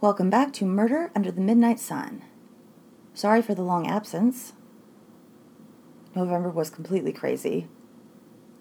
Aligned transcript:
Welcome 0.00 0.30
back 0.30 0.52
to 0.52 0.64
Murder 0.64 1.10
Under 1.16 1.32
the 1.32 1.40
Midnight 1.40 1.80
Sun. 1.80 2.22
Sorry 3.14 3.42
for 3.42 3.56
the 3.56 3.64
long 3.64 3.88
absence. 3.88 4.52
November 6.14 6.50
was 6.50 6.70
completely 6.70 7.12
crazy. 7.12 7.66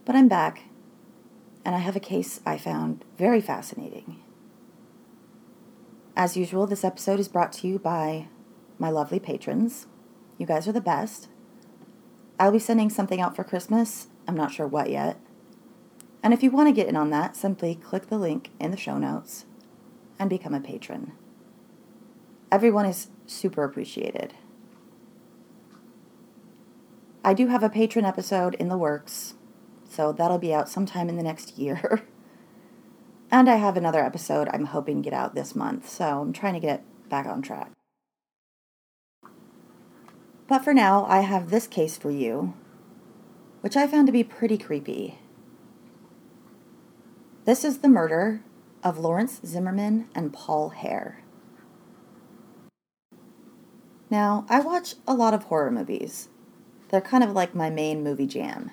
But 0.03 0.15
I'm 0.15 0.27
back, 0.27 0.63
and 1.63 1.75
I 1.75 1.77
have 1.77 1.95
a 1.95 1.99
case 1.99 2.41
I 2.43 2.57
found 2.57 3.05
very 3.19 3.39
fascinating. 3.39 4.19
As 6.15 6.35
usual, 6.35 6.65
this 6.65 6.83
episode 6.83 7.19
is 7.19 7.27
brought 7.27 7.51
to 7.53 7.67
you 7.67 7.77
by 7.77 8.29
my 8.79 8.89
lovely 8.89 9.19
patrons. 9.19 9.85
You 10.39 10.47
guys 10.47 10.67
are 10.67 10.71
the 10.71 10.81
best. 10.81 11.27
I'll 12.39 12.51
be 12.51 12.57
sending 12.57 12.89
something 12.89 13.21
out 13.21 13.35
for 13.35 13.43
Christmas. 13.43 14.07
I'm 14.27 14.35
not 14.35 14.51
sure 14.51 14.65
what 14.65 14.89
yet. 14.89 15.19
And 16.23 16.33
if 16.33 16.41
you 16.41 16.49
want 16.49 16.67
to 16.67 16.73
get 16.73 16.87
in 16.87 16.95
on 16.95 17.11
that, 17.11 17.35
simply 17.35 17.75
click 17.75 18.07
the 18.07 18.17
link 18.17 18.49
in 18.59 18.71
the 18.71 18.75
show 18.75 18.97
notes 18.97 19.45
and 20.17 20.31
become 20.31 20.55
a 20.55 20.59
patron. 20.59 21.11
Everyone 22.51 22.85
is 22.85 23.09
super 23.25 23.63
appreciated. 23.63 24.33
I 27.23 27.33
do 27.33 27.47
have 27.47 27.61
a 27.61 27.69
patron 27.69 28.05
episode 28.05 28.55
in 28.55 28.69
the 28.69 28.77
works, 28.77 29.33
so 29.83 30.13
that'll 30.13 30.37
be 30.37 30.53
out 30.53 30.69
sometime 30.69 31.09
in 31.09 31.17
the 31.17 31.23
next 31.23 31.57
year. 31.57 32.03
and 33.31 33.49
I 33.49 33.55
have 33.55 33.75
another 33.75 34.01
episode 34.01 34.47
I'm 34.53 34.67
hoping 34.67 35.03
to 35.03 35.09
get 35.09 35.17
out 35.17 35.35
this 35.35 35.55
month, 35.55 35.89
so 35.89 36.21
I'm 36.21 36.31
trying 36.31 36.53
to 36.53 36.61
get 36.61 36.83
back 37.09 37.25
on 37.25 37.41
track. 37.41 37.71
But 40.47 40.63
for 40.63 40.73
now, 40.73 41.05
I 41.05 41.19
have 41.19 41.49
this 41.49 41.67
case 41.67 41.97
for 41.97 42.11
you, 42.11 42.53
which 43.59 43.75
I 43.75 43.87
found 43.87 44.07
to 44.07 44.13
be 44.13 44.23
pretty 44.23 44.57
creepy. 44.57 45.19
This 47.43 47.65
is 47.65 47.79
the 47.79 47.89
murder 47.89 48.41
of 48.83 48.99
Lawrence 48.99 49.41
Zimmerman 49.45 50.07
and 50.15 50.31
Paul 50.31 50.69
Hare. 50.69 51.23
Now, 54.09 54.45
I 54.49 54.59
watch 54.61 54.95
a 55.05 55.13
lot 55.13 55.33
of 55.33 55.43
horror 55.43 55.71
movies. 55.71 56.29
They're 56.89 57.01
kind 57.01 57.23
of 57.23 57.31
like 57.31 57.53
my 57.53 57.69
main 57.69 58.03
movie 58.03 58.27
jam. 58.27 58.71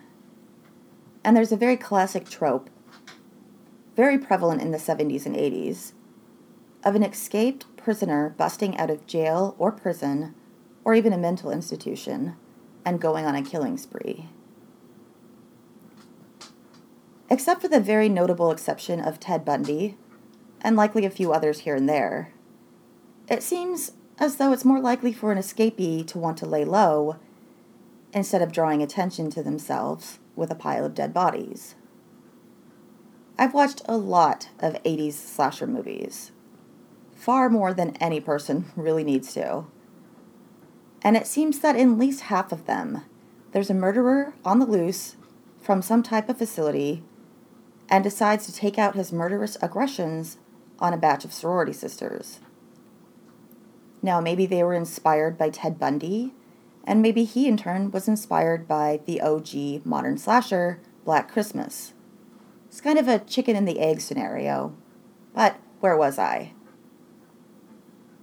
And 1.25 1.37
there's 1.37 1.53
a 1.53 1.57
very 1.57 1.77
classic 1.77 2.29
trope, 2.29 2.71
very 3.97 4.19
prevalent 4.19 4.63
in 4.63 4.71
the 4.71 4.79
70s 4.79 5.27
and 5.27 5.35
80s, 5.35 5.93
of 6.85 6.95
an 6.95 7.03
escaped 7.03 7.65
prisoner 7.77 8.35
busting 8.37 8.77
out 8.77 8.91
of 8.91 9.07
jail 9.07 9.57
or 9.59 9.73
prison 9.73 10.35
or 10.85 10.95
even 10.95 11.13
a 11.13 11.19
mental 11.19 11.51
institution 11.51 12.37
and 12.85 13.01
going 13.01 13.25
on 13.25 13.35
a 13.35 13.43
killing 13.43 13.79
spree. 13.79 14.29
Except 17.31 17.63
for 17.63 17.69
the 17.69 17.81
very 17.81 18.09
notable 18.09 18.51
exception 18.51 19.01
of 19.01 19.19
Ted 19.19 19.45
Bundy, 19.45 19.97
and 20.61 20.77
likely 20.77 21.05
a 21.05 21.11
few 21.11 21.33
others 21.33 21.61
here 21.61 21.75
and 21.75 21.89
there, 21.89 22.33
it 23.29 23.43
seems 23.43 23.93
as 24.19 24.37
though 24.37 24.53
it's 24.53 24.65
more 24.65 24.81
likely 24.81 25.13
for 25.13 25.33
an 25.33 25.39
escapee 25.39 26.07
to 26.07 26.19
want 26.19 26.37
to 26.39 26.47
lay 26.47 26.65
low 26.65 27.17
instead 28.13 28.43
of 28.43 28.53
drawing 28.53 28.83
attention 28.83 29.31
to 29.31 29.43
themselves 29.43 30.19
with 30.37 30.51
a 30.51 30.55
pile 30.55 30.85
of 30.85 30.95
dead 30.95 31.13
bodies. 31.13 31.75
I've 33.37 33.55
watched 33.55 33.83
a 33.87 33.97
lot 33.97 34.51
of 34.61 34.81
80s 34.85 35.15
slasher 35.15 35.67
movies, 35.67 36.31
far 37.15 37.49
more 37.49 37.75
than 37.75 37.97
any 37.97 38.21
person 38.21 38.67
really 38.77 39.05
needs 39.05 39.33
to. 39.35 39.67
And 41.03 41.17
it 41.17 41.27
seems 41.27 41.59
that 41.61 41.77
in 41.77 41.93
at 41.93 41.99
least 41.99 42.23
half 42.23 42.53
of 42.53 42.67
them, 42.67 43.03
there's 43.53 43.71
a 43.71 43.75
murderer 43.75 44.35
on 44.45 44.59
the 44.59 44.67
loose 44.67 45.17
from 45.61 45.83
some 45.83 46.03
type 46.03 46.29
of 46.29 46.39
facility 46.39 47.03
and 47.89 48.03
decides 48.03 48.47
to 48.47 48.53
take 48.53 48.79
out 48.79 48.95
his 48.95 49.13
murderous 49.13 49.57
aggressions 49.61 50.39
on 50.79 50.93
a 50.93 50.97
batch 50.99 51.25
of 51.25 51.33
sorority 51.33 51.73
sisters. 51.73 52.41
Now, 54.05 54.21
maybe 54.21 54.45
they 54.45 54.63
were 54.63 54.75
inspired 54.75 55.39
by 55.39 55.49
Ted 55.49 55.79
Bundy, 55.79 56.35
and 56.87 57.01
maybe 57.01 57.25
he 57.25 57.49
in 57.49 57.57
turn 57.57 57.91
was 57.91 58.07
inspired 58.07 58.69
by 58.69 59.01
the 59.07 59.23
OG 59.23 59.87
modern 59.87 60.19
slasher, 60.19 60.79
Black 61.07 61.33
Christmas. 61.33 61.95
It's 62.69 62.83
kind 62.83 62.99
of 62.99 63.09
a 63.09 63.21
chicken 63.21 63.57
and 63.57 63.67
the 63.67 63.81
egg 63.81 64.03
scenario. 64.03 64.77
But 65.35 65.57
where 65.81 65.97
was 65.97 66.19
I? 66.19 66.53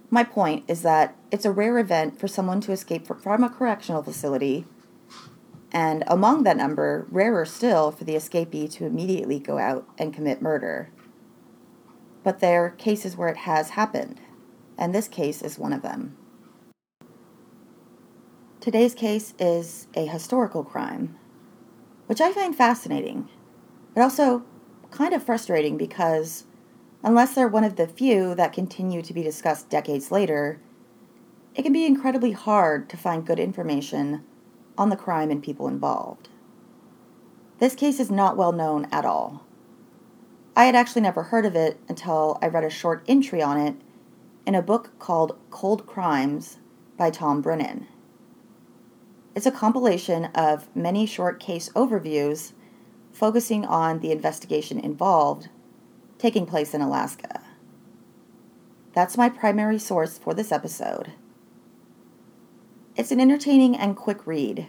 My 0.08 0.22
point 0.22 0.64
is 0.68 0.82
that 0.82 1.16
it's 1.32 1.44
a 1.44 1.50
rare 1.50 1.80
event 1.80 2.16
for 2.16 2.28
someone 2.28 2.60
to 2.60 2.70
escape 2.70 3.08
from 3.20 3.42
a 3.42 3.50
correctional 3.50 4.04
facility, 4.04 4.64
and 5.72 6.04
among 6.06 6.44
that 6.44 6.56
number, 6.56 7.08
rarer 7.10 7.44
still 7.44 7.90
for 7.90 8.04
the 8.04 8.14
escapee 8.14 8.70
to 8.74 8.86
immediately 8.86 9.40
go 9.40 9.58
out 9.58 9.88
and 9.98 10.14
commit 10.14 10.40
murder. 10.40 10.90
But 12.22 12.38
there 12.38 12.66
are 12.66 12.70
cases 12.70 13.16
where 13.16 13.30
it 13.30 13.38
has 13.38 13.70
happened 13.70 14.20
and 14.78 14.94
this 14.94 15.08
case 15.08 15.42
is 15.42 15.58
one 15.58 15.72
of 15.72 15.82
them. 15.82 16.16
Today's 18.60 18.94
case 18.94 19.34
is 19.38 19.88
a 19.94 20.06
historical 20.06 20.62
crime, 20.62 21.18
which 22.06 22.20
I 22.20 22.32
find 22.32 22.54
fascinating, 22.54 23.28
but 23.94 24.02
also 24.02 24.44
kind 24.90 25.12
of 25.14 25.22
frustrating 25.22 25.76
because 25.76 26.44
unless 27.02 27.34
they're 27.34 27.48
one 27.48 27.64
of 27.64 27.76
the 27.76 27.88
few 27.88 28.34
that 28.36 28.52
continue 28.52 29.02
to 29.02 29.12
be 29.12 29.22
discussed 29.22 29.68
decades 29.68 30.12
later, 30.12 30.60
it 31.54 31.62
can 31.62 31.72
be 31.72 31.84
incredibly 31.84 32.32
hard 32.32 32.88
to 32.88 32.96
find 32.96 33.26
good 33.26 33.40
information 33.40 34.22
on 34.78 34.88
the 34.88 34.96
crime 34.96 35.30
and 35.30 35.42
people 35.42 35.68
involved. 35.68 36.28
This 37.58 37.74
case 37.74 38.00
is 38.00 38.10
not 38.10 38.36
well 38.36 38.52
known 38.52 38.86
at 38.92 39.04
all. 39.04 39.44
I 40.54 40.64
had 40.64 40.74
actually 40.74 41.02
never 41.02 41.24
heard 41.24 41.46
of 41.46 41.56
it 41.56 41.78
until 41.88 42.38
I 42.42 42.46
read 42.46 42.64
a 42.64 42.70
short 42.70 43.02
entry 43.08 43.42
on 43.42 43.58
it 43.58 43.74
in 44.46 44.54
a 44.54 44.62
book 44.62 44.98
called 44.98 45.38
Cold 45.50 45.86
Crimes 45.86 46.58
by 46.96 47.10
Tom 47.10 47.40
Brennan. 47.40 47.86
It's 49.34 49.46
a 49.46 49.52
compilation 49.52 50.26
of 50.34 50.74
many 50.76 51.06
short 51.06 51.40
case 51.40 51.68
overviews 51.70 52.52
focusing 53.12 53.64
on 53.64 54.00
the 54.00 54.12
investigation 54.12 54.78
involved 54.78 55.48
taking 56.18 56.46
place 56.46 56.74
in 56.74 56.80
Alaska. 56.80 57.40
That's 58.92 59.16
my 59.16 59.28
primary 59.28 59.78
source 59.78 60.18
for 60.18 60.34
this 60.34 60.52
episode. 60.52 61.12
It's 62.94 63.10
an 63.10 63.20
entertaining 63.20 63.74
and 63.76 63.96
quick 63.96 64.26
read, 64.26 64.68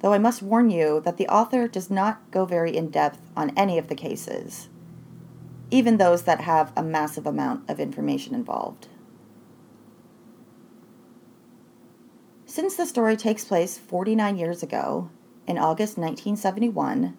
though 0.00 0.12
I 0.12 0.18
must 0.18 0.42
warn 0.42 0.70
you 0.70 1.00
that 1.04 1.16
the 1.16 1.28
author 1.28 1.68
does 1.68 1.88
not 1.88 2.30
go 2.30 2.44
very 2.44 2.76
in 2.76 2.90
depth 2.90 3.20
on 3.36 3.56
any 3.56 3.78
of 3.78 3.88
the 3.88 3.94
cases, 3.94 4.68
even 5.70 5.98
those 5.98 6.24
that 6.24 6.40
have 6.40 6.72
a 6.76 6.82
massive 6.82 7.26
amount 7.26 7.70
of 7.70 7.78
information 7.78 8.34
involved. 8.34 8.88
Since 12.50 12.74
the 12.74 12.84
story 12.84 13.16
takes 13.16 13.44
place 13.44 13.78
49 13.78 14.36
years 14.36 14.60
ago, 14.60 15.08
in 15.46 15.56
August 15.56 15.96
1971, 15.96 17.16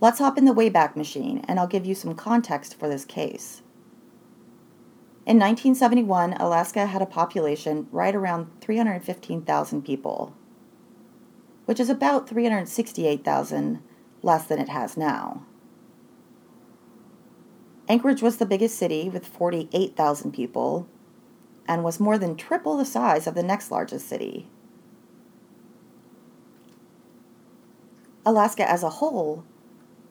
let's 0.00 0.18
hop 0.18 0.38
in 0.38 0.46
the 0.46 0.54
Wayback 0.54 0.96
Machine 0.96 1.44
and 1.46 1.60
I'll 1.60 1.66
give 1.66 1.84
you 1.84 1.94
some 1.94 2.14
context 2.14 2.78
for 2.78 2.88
this 2.88 3.04
case. 3.04 3.60
In 5.26 5.38
1971, 5.38 6.32
Alaska 6.40 6.86
had 6.86 7.02
a 7.02 7.06
population 7.06 7.86
right 7.92 8.14
around 8.14 8.48
315,000 8.62 9.82
people, 9.82 10.34
which 11.66 11.78
is 11.78 11.90
about 11.90 12.26
368,000 12.26 13.82
less 14.22 14.46
than 14.46 14.58
it 14.58 14.70
has 14.70 14.96
now. 14.96 15.44
Anchorage 17.90 18.22
was 18.22 18.38
the 18.38 18.46
biggest 18.46 18.78
city 18.78 19.10
with 19.10 19.26
48,000 19.26 20.32
people, 20.32 20.88
and 21.66 21.84
was 21.84 22.00
more 22.00 22.18
than 22.18 22.36
triple 22.36 22.76
the 22.76 22.84
size 22.84 23.26
of 23.26 23.34
the 23.34 23.42
next 23.42 23.70
largest 23.70 24.08
city. 24.08 24.48
Alaska 28.26 28.68
as 28.68 28.82
a 28.82 28.90
whole 28.90 29.44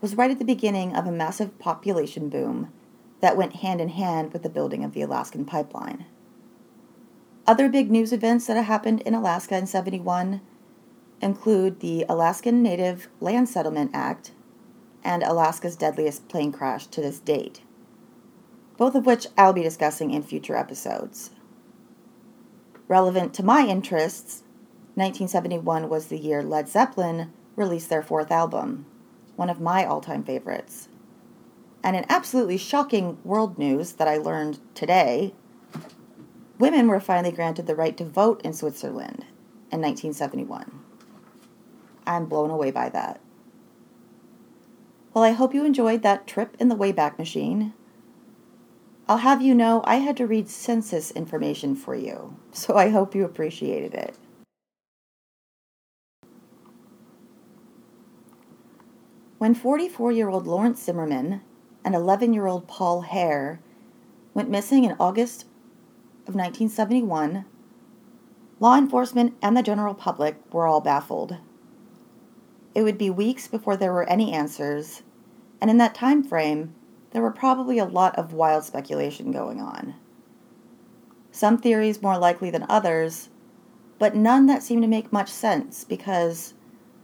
was 0.02 0.16
right 0.16 0.32
at 0.32 0.38
the 0.38 0.46
beginning 0.46 0.96
of 0.96 1.08
a 1.08 1.12
massive 1.12 1.58
population 1.60 2.30
boom 2.30 2.72
that 3.22 3.38
went 3.38 3.58
hand 3.58 3.80
in 3.80 3.90
hand 3.90 4.34
with 4.34 4.44
the 4.44 4.50
building 4.50 4.84
of 4.84 4.94
the 4.94 5.02
Alaskan 5.02 5.46
pipeline. 5.46 6.06
Other 7.48 7.70
big 7.70 7.90
news 7.90 8.14
events 8.14 8.48
that 8.48 8.62
happened 8.62 9.02
in 9.02 9.14
Alaska 9.14 9.58
in 9.58 9.66
71 9.66 10.42
include 11.22 11.80
the 11.80 12.06
Alaskan 12.08 12.62
Native 12.62 13.08
Land 13.20 13.50
Settlement 13.50 13.92
Act 13.94 14.32
and 15.04 15.24
Alaska's 15.24 15.76
deadliest 15.76 16.28
plane 16.28 16.52
crash 16.52 16.88
to 16.88 17.02
this 17.02 17.20
date, 17.20 17.62
both 18.78 18.96
of 18.96 19.06
which 19.06 19.28
I'll 19.38 19.54
be 19.54 19.64
discussing 19.64 20.12
in 20.12 20.24
future 20.24 20.56
episodes. 20.56 21.32
Relevant 22.88 23.34
to 23.36 23.44
my 23.44 23.66
interests, 23.66 24.44
1971 24.96 25.90
was 25.90 26.08
the 26.08 26.18
year 26.18 26.44
Led 26.44 26.68
Zeppelin 26.68 27.32
released 27.56 27.90
their 27.90 28.02
fourth 28.02 28.32
album, 28.32 28.86
one 29.36 29.50
of 29.50 29.62
my 29.62 29.86
all 29.86 30.02
time 30.02 30.24
favorites. 30.24 30.90
And 31.84 31.96
in 31.96 32.06
absolutely 32.10 32.58
shocking 32.58 33.18
world 33.24 33.58
news 33.58 33.94
that 33.94 34.08
I 34.08 34.18
learned 34.18 34.60
today, 34.74 35.34
women 36.60 36.88
were 36.88 37.00
finally 37.00 37.32
granted 37.34 37.68
the 37.68 37.76
right 37.76 37.98
to 37.98 38.06
vote 38.06 38.42
in 38.44 38.54
Switzerland 38.54 39.26
in 39.72 39.82
1971. 39.82 40.80
I'm 42.06 42.26
blown 42.26 42.50
away 42.50 42.72
by 42.72 42.90
that. 42.90 43.20
Well, 45.14 45.24
I 45.24 45.32
hope 45.32 45.54
you 45.54 45.66
enjoyed 45.66 46.02
that 46.02 46.28
trip 46.28 46.56
in 46.60 46.70
the 46.70 46.76
Wayback 46.76 47.18
Machine. 47.18 47.74
I'll 49.08 49.18
have 49.18 49.42
you 49.42 49.54
know 49.54 49.82
I 49.84 49.96
had 49.96 50.16
to 50.18 50.28
read 50.28 50.48
census 50.48 51.12
information 51.12 51.76
for 51.76 51.94
you, 51.94 52.38
so 52.54 52.76
I 52.78 52.90
hope 52.90 53.14
you 53.14 53.26
appreciated 53.26 53.94
it. 53.94 54.16
When 59.38 59.54
44 59.54 60.14
year 60.14 60.30
old 60.30 60.48
Lawrence 60.48 60.82
Zimmerman 60.82 61.42
and 61.84 61.94
11 61.94 62.34
year 62.34 62.48
old 62.48 62.66
Paul 62.70 63.02
Hare 63.02 63.60
went 64.34 64.50
missing 64.50 64.86
in 64.86 64.96
August 64.98 65.42
of 66.26 66.34
1971, 66.36 67.44
law 68.62 68.78
enforcement 68.78 69.36
and 69.42 69.58
the 69.58 69.62
general 69.62 69.94
public 69.94 70.38
were 70.54 70.66
all 70.66 70.80
baffled. 70.80 71.36
It 72.74 72.84
would 72.84 72.98
be 72.98 73.10
weeks 73.10 73.50
before 73.50 73.76
there 73.76 73.92
were 73.92 74.10
any 74.10 74.32
answers, 74.32 75.04
and 75.60 75.70
in 75.70 75.78
that 75.78 75.94
time 75.94 76.24
frame, 76.24 76.74
there 77.14 77.22
were 77.22 77.32
probably 77.32 77.78
a 77.78 77.86
lot 77.86 78.16
of 78.18 78.34
wild 78.34 78.64
speculation 78.64 79.32
going 79.32 79.62
on. 79.62 79.94
Some 81.32 81.60
theories 81.60 82.02
more 82.02 82.18
likely 82.18 82.50
than 82.50 82.66
others, 82.68 83.30
but 84.00 84.16
none 84.16 84.48
that 84.48 84.64
seemed 84.64 84.82
to 84.82 84.88
make 84.88 85.14
much 85.14 85.30
sense 85.30 85.84
because 85.84 86.56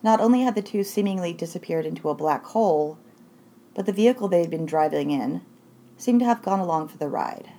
not 0.01 0.19
only 0.19 0.41
had 0.41 0.55
the 0.55 0.63
two 0.63 0.83
seemingly 0.83 1.31
disappeared 1.31 1.85
into 1.85 2.09
a 2.09 2.15
black 2.15 2.43
hole, 2.43 2.97
but 3.75 3.85
the 3.85 3.93
vehicle 3.93 4.27
they 4.27 4.41
had 4.41 4.49
been 4.49 4.65
driving 4.65 5.11
in 5.11 5.41
seemed 5.95 6.21
to 6.21 6.25
have 6.25 6.41
gone 6.41 6.59
along 6.59 6.87
for 6.87 6.97
the 6.97 7.07
ride. 7.07 7.51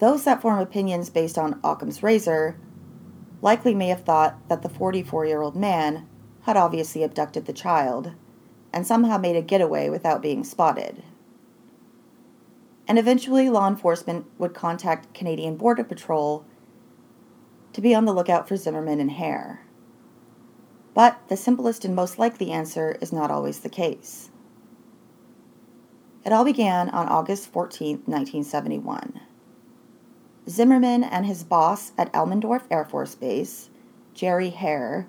Those 0.00 0.24
that 0.24 0.42
form 0.42 0.58
opinions 0.58 1.08
based 1.08 1.38
on 1.38 1.60
Occam's 1.62 2.02
razor 2.02 2.58
likely 3.42 3.74
may 3.74 3.88
have 3.88 4.02
thought 4.02 4.48
that 4.48 4.62
the 4.62 4.68
44 4.68 5.24
year 5.24 5.40
old 5.40 5.54
man 5.54 6.08
had 6.42 6.56
obviously 6.56 7.04
abducted 7.04 7.46
the 7.46 7.52
child 7.52 8.12
and 8.76 8.86
somehow 8.86 9.16
made 9.16 9.36
a 9.36 9.40
getaway 9.40 9.88
without 9.88 10.20
being 10.20 10.44
spotted. 10.44 11.02
And 12.86 12.98
eventually, 12.98 13.48
law 13.48 13.66
enforcement 13.66 14.26
would 14.36 14.52
contact 14.52 15.14
Canadian 15.14 15.56
Border 15.56 15.82
Patrol 15.82 16.44
to 17.72 17.80
be 17.80 17.94
on 17.94 18.04
the 18.04 18.12
lookout 18.12 18.46
for 18.46 18.58
Zimmerman 18.58 19.00
and 19.00 19.12
Hare. 19.12 19.62
But 20.92 21.18
the 21.28 21.38
simplest 21.38 21.86
and 21.86 21.96
most 21.96 22.18
likely 22.18 22.50
answer 22.50 22.98
is 23.00 23.14
not 23.14 23.30
always 23.30 23.60
the 23.60 23.70
case. 23.70 24.28
It 26.26 26.32
all 26.34 26.44
began 26.44 26.90
on 26.90 27.08
August 27.08 27.50
14, 27.50 28.02
1971. 28.04 29.22
Zimmerman 30.50 31.02
and 31.02 31.24
his 31.24 31.44
boss 31.44 31.92
at 31.96 32.12
Elmendorf 32.12 32.64
Air 32.70 32.84
Force 32.84 33.14
Base, 33.14 33.70
Jerry 34.12 34.50
Hare, 34.50 35.08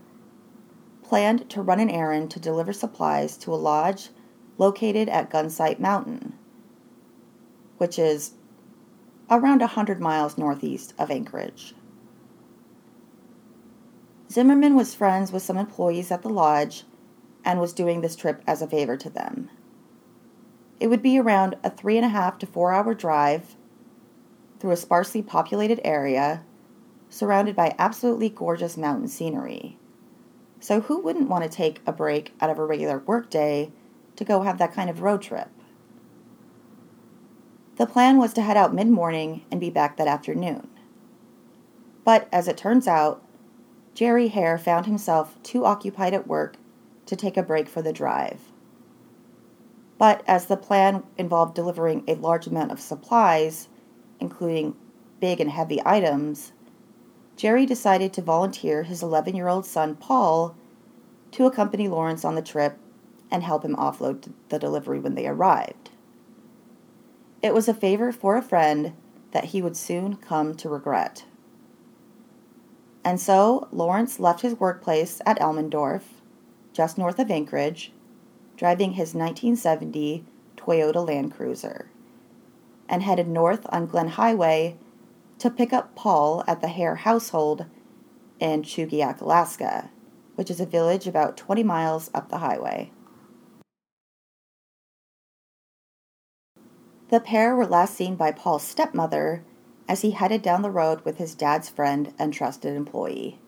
planned 1.07 1.50
to 1.50 1.62
run 1.62 1.80
an 1.80 1.89
errand 1.89 2.30
to 2.30 2.39
deliver 2.39 2.74
supplies 2.74 3.38
to 3.38 3.54
a 3.54 3.56
lodge 3.56 4.09
located 4.57 5.07
at 5.07 5.30
Gunsight 5.30 5.80
Mountain, 5.80 6.33
which 7.77 7.98
is 7.98 8.33
around 9.30 9.62
100 9.62 10.01
miles 10.01 10.38
northeast 10.38 10.94
of 11.00 11.09
Anchorage. 11.09 11.74
Zimmerman 14.30 14.75
was 14.75 14.94
friends 14.94 15.31
with 15.31 15.44
some 15.44 15.57
employees 15.57 16.12
at 16.12 16.24
the 16.24 16.30
lodge 16.30 16.83
and 17.45 17.62
was 17.62 17.71
doing 17.71 18.01
this 18.01 18.15
trip 18.15 18.44
as 18.45 18.62
a 18.62 18.68
favor 18.68 18.98
to 18.98 19.10
them. 19.10 19.50
It 20.81 20.88
would 20.88 21.01
be 21.01 21.18
around 21.18 21.56
a 21.63 21.69
three 21.69 21.95
and 21.95 22.06
a 22.06 22.10
half 22.10 22.38
to 22.39 22.45
four 22.45 22.74
hour 22.74 22.94
drive 22.94 23.56
through 24.60 24.71
a 24.71 24.77
sparsely 24.77 25.21
populated 25.21 25.80
area 25.86 26.44
surrounded 27.10 27.56
by 27.56 27.75
absolutely 27.80 28.27
gorgeous 28.27 28.75
mountain 28.75 29.07
scenery. 29.07 29.76
So, 30.59 30.81
who 30.81 31.00
wouldn't 31.01 31.30
want 31.30 31.44
to 31.44 31.50
take 31.50 31.81
a 31.86 31.92
break 31.92 32.33
out 32.42 32.50
of 32.50 32.57
a 32.57 32.65
regular 32.65 33.00
workday 33.00 33.71
to 34.15 34.25
go 34.25 34.42
have 34.42 34.57
that 34.57 34.74
kind 34.74 34.89
of 34.89 35.01
road 35.01 35.21
trip? 35.21 35.50
The 37.75 37.86
plan 37.86 38.18
was 38.18 38.33
to 38.33 38.42
head 38.42 38.57
out 38.57 38.74
mid 38.74 38.88
morning 38.88 39.45
and 39.51 39.62
be 39.62 39.69
back 39.69 39.98
that 39.98 40.07
afternoon. 40.07 40.68
But 42.04 42.27
as 42.31 42.48
it 42.48 42.57
turns 42.57 42.88
out, 42.88 43.24
Jerry 43.94 44.30
Hare 44.30 44.57
found 44.57 44.86
himself 44.86 45.42
too 45.44 45.65
occupied 45.65 46.13
at 46.13 46.27
work 46.27 46.57
to 47.06 47.15
take 47.15 47.38
a 47.38 47.44
break 47.44 47.68
for 47.68 47.81
the 47.81 47.94
drive. 47.94 48.51
But 49.98 50.24
as 50.27 50.45
the 50.45 50.57
plan 50.57 51.03
involved 51.18 51.56
delivering 51.56 52.03
a 52.07 52.15
large 52.15 52.48
amount 52.48 52.71
of 52.71 52.80
supplies, 52.80 53.69
including 54.19 54.75
big 55.19 55.39
and 55.39 55.50
heavy 55.50 55.81
items, 55.86 56.51
Jerry 57.38 57.68
decided 57.68 58.13
to 58.13 58.22
volunteer 58.24 58.84
his 58.84 59.04
11 59.04 59.36
year 59.36 59.48
old 59.48 59.66
son, 59.66 59.95
Paul, 59.95 60.56
to 61.31 61.45
accompany 61.45 61.88
Lawrence 61.88 62.25
on 62.25 62.34
the 62.34 62.42
trip 62.42 62.80
and 63.30 63.44
help 63.44 63.63
him 63.63 63.75
offload 63.75 64.34
the 64.50 64.57
delivery 64.57 65.00
when 65.00 65.13
they 65.13 65.28
arrived. 65.28 65.92
It 67.44 67.54
was 67.54 67.68
a 67.68 67.74
favor 67.75 68.12
for 68.12 68.36
a 68.36 68.42
friend 68.42 68.94
that 69.31 69.45
he 69.45 69.62
would 69.62 69.78
soon 69.78 70.16
come 70.16 70.56
to 70.56 70.68
regret. 70.68 71.25
And 73.04 73.19
so 73.22 73.68
Lawrence 73.72 74.19
left 74.19 74.42
his 74.42 74.60
workplace 74.60 75.22
at 75.25 75.39
Elmendorf, 75.39 76.01
just 76.74 76.98
north 76.98 77.19
of 77.19 77.30
Anchorage, 77.30 77.92
driving 78.57 78.94
his 78.94 79.13
1970 79.13 80.25
Toyota 80.57 81.07
Land 81.07 81.36
Cruiser, 81.36 81.89
and 82.89 83.04
headed 83.04 83.28
north 83.28 83.68
on 83.69 83.86
Glenn 83.86 84.07
Highway 84.10 84.78
to 85.39 85.50
pick 85.50 85.72
up 85.74 85.95
Paul 85.95 86.44
at 86.48 86.62
the 86.62 86.68
Hare 86.68 86.95
household 86.95 87.66
in 88.39 88.63
Chugiak, 88.63 89.22
Alaska, 89.22 89.89
which 90.36 90.50
is 90.50 90.60
a 90.60 90.66
village 90.66 91.07
about 91.07 91.38
20 91.38 91.63
miles 91.63 92.10
up 92.13 92.30
the 92.30 92.39
highway. 92.39 92.92
The 97.10 97.19
pair 97.19 97.56
were 97.56 97.66
last 97.66 97.95
seen 97.95 98.16
by 98.16 98.31
Paul's 98.31 98.63
stepmother 98.63 99.44
as 99.88 100.01
he 100.01 100.12
headed 100.12 100.42
down 100.42 100.62
the 100.62 100.72
road 100.72 101.01
with 101.06 101.18
his 101.18 101.36
dad's 101.36 101.69
friend 101.69 102.13
and 102.19 102.34
trusted 102.34 102.75
employee. 102.75 103.39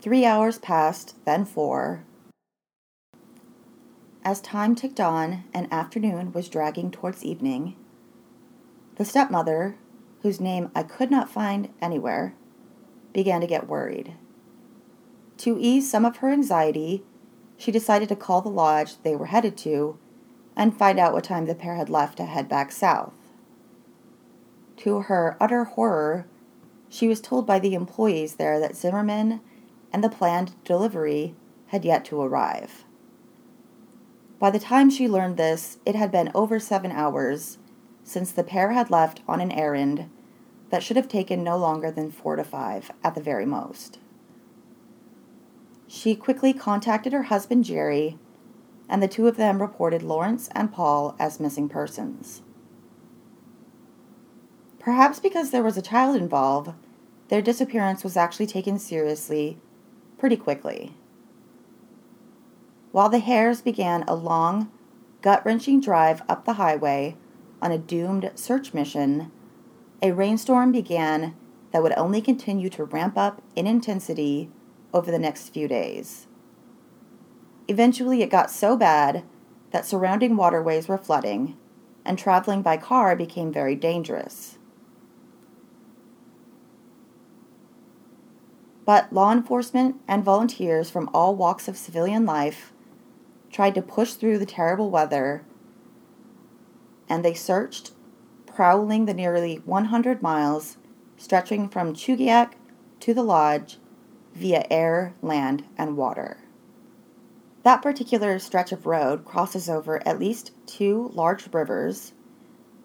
Three 0.00 0.24
hours 0.24 0.58
passed, 0.58 1.14
then 1.24 1.44
four. 1.44 2.04
As 4.24 4.40
time 4.40 4.74
ticked 4.74 5.00
on 5.00 5.44
and 5.52 5.70
afternoon 5.72 6.32
was 6.32 6.48
dragging 6.48 6.90
towards 6.90 7.24
evening, 7.24 7.76
the 8.96 9.04
stepmother, 9.04 9.76
whose 10.22 10.40
name 10.40 10.70
I 10.74 10.82
could 10.82 11.10
not 11.10 11.30
find 11.30 11.68
anywhere, 11.80 12.34
began 13.12 13.40
to 13.40 13.46
get 13.46 13.68
worried. 13.68 14.14
To 15.38 15.56
ease 15.58 15.90
some 15.90 16.04
of 16.04 16.18
her 16.18 16.30
anxiety, 16.30 17.04
she 17.56 17.70
decided 17.70 18.08
to 18.08 18.16
call 18.16 18.40
the 18.40 18.48
lodge 18.48 19.02
they 19.02 19.14
were 19.14 19.26
headed 19.26 19.56
to 19.58 19.98
and 20.56 20.76
find 20.76 20.98
out 20.98 21.12
what 21.12 21.24
time 21.24 21.46
the 21.46 21.54
pair 21.54 21.76
had 21.76 21.88
left 21.88 22.16
to 22.16 22.24
head 22.24 22.48
back 22.48 22.72
south. 22.72 23.14
To 24.78 25.02
her 25.02 25.36
utter 25.40 25.64
horror, 25.64 26.26
she 26.88 27.06
was 27.06 27.20
told 27.20 27.46
by 27.46 27.58
the 27.58 27.74
employees 27.74 28.34
there 28.34 28.58
that 28.58 28.76
Zimmerman 28.76 29.40
and 29.92 30.02
the 30.02 30.08
planned 30.08 30.54
delivery 30.64 31.34
had 31.68 31.84
yet 31.84 32.04
to 32.06 32.20
arrive. 32.20 32.84
By 34.38 34.50
the 34.50 34.58
time 34.58 34.90
she 34.90 35.08
learned 35.08 35.36
this, 35.36 35.78
it 35.84 35.94
had 35.94 36.10
been 36.10 36.30
over 36.34 36.60
seven 36.60 36.92
hours 36.92 37.58
since 38.08 38.32
the 38.32 38.42
pair 38.42 38.72
had 38.72 38.90
left 38.90 39.20
on 39.28 39.38
an 39.38 39.52
errand 39.52 40.08
that 40.70 40.82
should 40.82 40.96
have 40.96 41.08
taken 41.08 41.44
no 41.44 41.58
longer 41.58 41.90
than 41.90 42.10
four 42.10 42.36
to 42.36 42.44
five 42.44 42.90
at 43.04 43.14
the 43.14 43.20
very 43.20 43.44
most. 43.44 43.98
She 45.86 46.14
quickly 46.14 46.54
contacted 46.54 47.12
her 47.12 47.24
husband 47.24 47.64
Jerry, 47.66 48.16
and 48.88 49.02
the 49.02 49.08
two 49.08 49.28
of 49.28 49.36
them 49.36 49.60
reported 49.60 50.02
Lawrence 50.02 50.48
and 50.52 50.72
Paul 50.72 51.16
as 51.18 51.38
missing 51.38 51.68
persons. 51.68 52.40
Perhaps 54.78 55.20
because 55.20 55.50
there 55.50 55.62
was 55.62 55.76
a 55.76 55.82
child 55.82 56.16
involved, 56.16 56.72
their 57.28 57.42
disappearance 57.42 58.02
was 58.02 58.16
actually 58.16 58.46
taken 58.46 58.78
seriously 58.78 59.58
pretty 60.16 60.36
quickly. 60.36 60.94
While 62.90 63.10
the 63.10 63.18
Hares 63.18 63.60
began 63.60 64.02
a 64.04 64.14
long, 64.14 64.70
gut 65.20 65.44
wrenching 65.44 65.82
drive 65.82 66.22
up 66.26 66.46
the 66.46 66.54
highway 66.54 67.14
on 67.60 67.72
a 67.72 67.78
doomed 67.78 68.30
search 68.34 68.72
mission, 68.74 69.30
a 70.02 70.12
rainstorm 70.12 70.72
began 70.72 71.34
that 71.72 71.82
would 71.82 71.92
only 71.96 72.20
continue 72.20 72.70
to 72.70 72.84
ramp 72.84 73.18
up 73.18 73.42
in 73.56 73.66
intensity 73.66 74.50
over 74.92 75.10
the 75.10 75.18
next 75.18 75.50
few 75.50 75.68
days. 75.68 76.26
Eventually, 77.66 78.22
it 78.22 78.30
got 78.30 78.50
so 78.50 78.76
bad 78.76 79.24
that 79.72 79.84
surrounding 79.84 80.36
waterways 80.36 80.88
were 80.88 80.96
flooding, 80.96 81.56
and 82.04 82.18
traveling 82.18 82.62
by 82.62 82.76
car 82.76 83.14
became 83.14 83.52
very 83.52 83.74
dangerous. 83.74 84.56
But 88.86 89.12
law 89.12 89.32
enforcement 89.32 89.96
and 90.08 90.24
volunteers 90.24 90.88
from 90.88 91.10
all 91.12 91.36
walks 91.36 91.68
of 91.68 91.76
civilian 91.76 92.24
life 92.24 92.72
tried 93.50 93.74
to 93.74 93.82
push 93.82 94.14
through 94.14 94.38
the 94.38 94.46
terrible 94.46 94.90
weather, 94.90 95.44
and 97.08 97.24
they 97.24 97.34
searched, 97.34 97.92
prowling 98.46 99.06
the 99.06 99.14
nearly 99.14 99.56
100 99.64 100.22
miles 100.22 100.76
stretching 101.16 101.68
from 101.68 101.94
Chugiak 101.94 102.52
to 103.00 103.14
the 103.14 103.22
lodge 103.22 103.78
via 104.34 104.64
air, 104.70 105.14
land, 105.20 105.64
and 105.76 105.96
water. 105.96 106.38
That 107.64 107.82
particular 107.82 108.38
stretch 108.38 108.72
of 108.72 108.86
road 108.86 109.24
crosses 109.24 109.68
over 109.68 110.06
at 110.06 110.18
least 110.18 110.52
two 110.66 111.10
large 111.12 111.52
rivers 111.52 112.12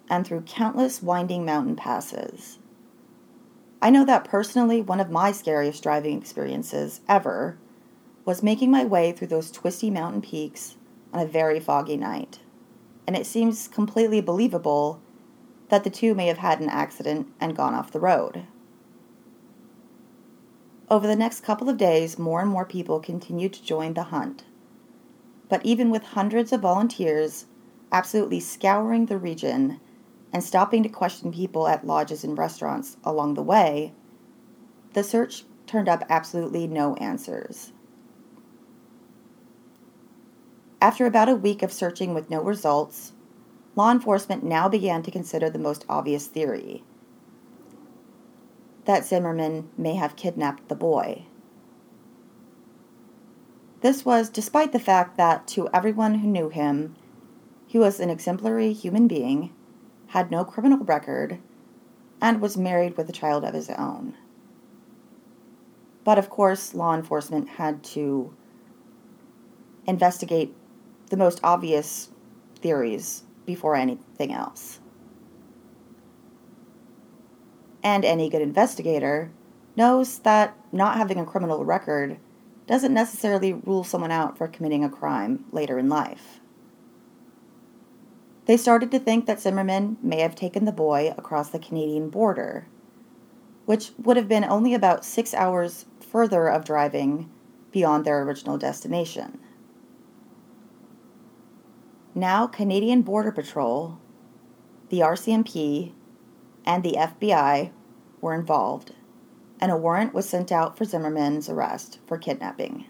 and 0.09 0.25
through 0.25 0.41
countless 0.41 1.01
winding 1.01 1.45
mountain 1.45 1.75
passes. 1.75 2.59
I 3.81 3.89
know 3.89 4.05
that 4.05 4.23
personally, 4.23 4.81
one 4.81 4.99
of 4.99 5.11
my 5.11 5.31
scariest 5.31 5.83
driving 5.83 6.17
experiences 6.17 7.01
ever 7.07 7.57
was 8.25 8.41
making 8.41 8.71
my 8.71 8.85
way 8.85 9.11
through 9.11 9.27
those 9.27 9.51
twisty 9.51 9.89
mountain 9.89 10.21
peaks 10.21 10.77
on 11.11 11.19
a 11.21 11.25
very 11.25 11.59
foggy 11.59 11.97
night. 11.97 12.39
And 13.05 13.15
it 13.15 13.25
seems 13.25 13.67
completely 13.67 14.22
believable 14.22 15.01
that 15.69 15.83
the 15.83 15.89
two 15.89 16.13
may 16.13 16.27
have 16.27 16.38
had 16.38 16.60
an 16.60 16.69
accident 16.69 17.27
and 17.39 17.55
gone 17.55 17.74
off 17.74 17.91
the 17.91 18.00
road. 18.00 18.45
Over 20.89 21.07
the 21.07 21.15
next 21.15 21.41
couple 21.41 21.69
of 21.69 21.77
days, 21.77 22.19
more 22.19 22.41
and 22.41 22.50
more 22.50 22.65
people 22.65 23.00
continued 23.00 23.53
to 23.53 23.63
join 23.63 23.93
the 23.93 24.03
hunt. 24.03 24.43
But 25.50 25.65
even 25.65 25.89
with 25.89 26.03
hundreds 26.03 26.51
of 26.51 26.62
volunteers 26.62 27.45
absolutely 27.91 28.39
scouring 28.39 29.05
the 29.05 29.17
region 29.17 29.79
and 30.31 30.43
stopping 30.43 30.83
to 30.83 30.89
question 30.89 31.31
people 31.31 31.67
at 31.67 31.86
lodges 31.86 32.24
and 32.24 32.38
restaurants 32.38 32.98
along 33.03 33.36
the 33.36 33.43
way, 33.43 33.93
the 34.93 35.03
search 35.03 35.45
turned 35.67 35.89
up 35.89 36.03
absolutely 36.10 36.67
no 36.67 36.95
answers. 36.95 37.72
After 40.83 41.05
about 41.05 41.29
a 41.29 41.35
week 41.35 41.63
of 41.63 41.71
searching 41.71 42.13
with 42.13 42.29
no 42.29 42.41
results, 42.41 43.13
law 43.73 43.89
enforcement 43.89 44.43
now 44.43 44.67
began 44.67 45.01
to 45.03 45.11
consider 45.11 45.49
the 45.49 45.57
most 45.57 45.85
obvious 45.87 46.27
theory 46.27 46.83
that 48.83 49.05
Zimmerman 49.05 49.69
may 49.77 49.95
have 49.95 50.17
kidnapped 50.17 50.67
the 50.67 50.75
boy. 50.75 51.23
This 53.79 54.03
was 54.03 54.29
despite 54.29 54.73
the 54.73 54.77
fact 54.77 55.15
that, 55.15 55.47
to 55.55 55.69
everyone 55.73 56.15
who 56.15 56.27
knew 56.27 56.49
him, 56.49 56.97
he 57.65 57.79
was 57.79 58.01
an 58.01 58.09
exemplary 58.09 58.73
human 58.73 59.07
being, 59.07 59.53
had 60.07 60.31
no 60.31 60.43
criminal 60.43 60.79
record, 60.79 61.39
and 62.19 62.41
was 62.41 62.57
married 62.57 62.97
with 62.97 63.07
a 63.07 63.13
child 63.13 63.45
of 63.45 63.53
his 63.53 63.69
own. 63.69 64.17
But 66.03 66.17
of 66.17 66.29
course, 66.29 66.73
law 66.73 66.93
enforcement 66.93 67.47
had 67.51 67.85
to 67.95 68.35
investigate 69.87 70.53
the 71.13 71.17
most 71.17 71.39
obvious 71.43 72.10
theories 72.60 73.22
before 73.46 73.75
anything 73.75 74.34
else 74.34 74.79
and 77.84 78.05
any 78.05 78.29
good 78.29 78.41
investigator 78.41 79.32
knows 79.75 80.20
that 80.20 80.58
not 80.72 80.98
having 80.98 81.20
a 81.20 81.25
criminal 81.25 81.65
record 81.65 82.17
doesn't 82.65 82.93
necessarily 82.93 83.53
rule 83.53 83.84
someone 83.84 84.12
out 84.12 84.38
for 84.38 84.48
committing 84.48 84.84
a 84.84 84.89
crime 84.89 85.43
later 85.51 85.77
in 85.77 85.89
life. 85.89 86.39
They 88.46 88.58
started 88.58 88.89
to 88.91 89.00
think 89.00 89.25
that 89.25 89.41
Zimmerman 89.41 89.98
may 90.01 90.22
have 90.22 90.36
taken 90.36 90.65
the 90.65 90.72
boy 90.72 91.13
across 91.17 91.50
the 91.50 91.60
Canadian 91.60 92.10
border, 92.10 92.67
which 93.65 93.91
would 93.98 94.17
have 94.17 94.27
been 94.27 94.43
only 94.43 94.74
about 94.74 95.05
six 95.05 95.34
hours 95.34 95.86
further 96.00 96.48
of 96.48 96.65
driving 96.65 97.29
beyond 97.72 98.05
their 98.05 98.22
original 98.24 98.58
destination. 98.58 99.39
Now, 102.15 102.46
Canadian 102.46 103.01
Border 103.01 103.32
Patrol, 103.32 103.98
the 104.89 105.00
RCMP, 105.00 105.93
and 106.63 106.84
the 106.84 106.93
FBI 106.93 107.72
were 108.22 108.36
involved, 108.36 108.93
and 109.60 109.72
a 109.72 109.77
warrant 109.77 110.13
was 110.13 110.29
sent 110.29 110.51
out 110.51 110.77
for 110.77 110.86
Zimmerman's 110.86 111.50
arrest 111.50 112.00
for 112.05 112.20
kidnapping. 112.20 112.86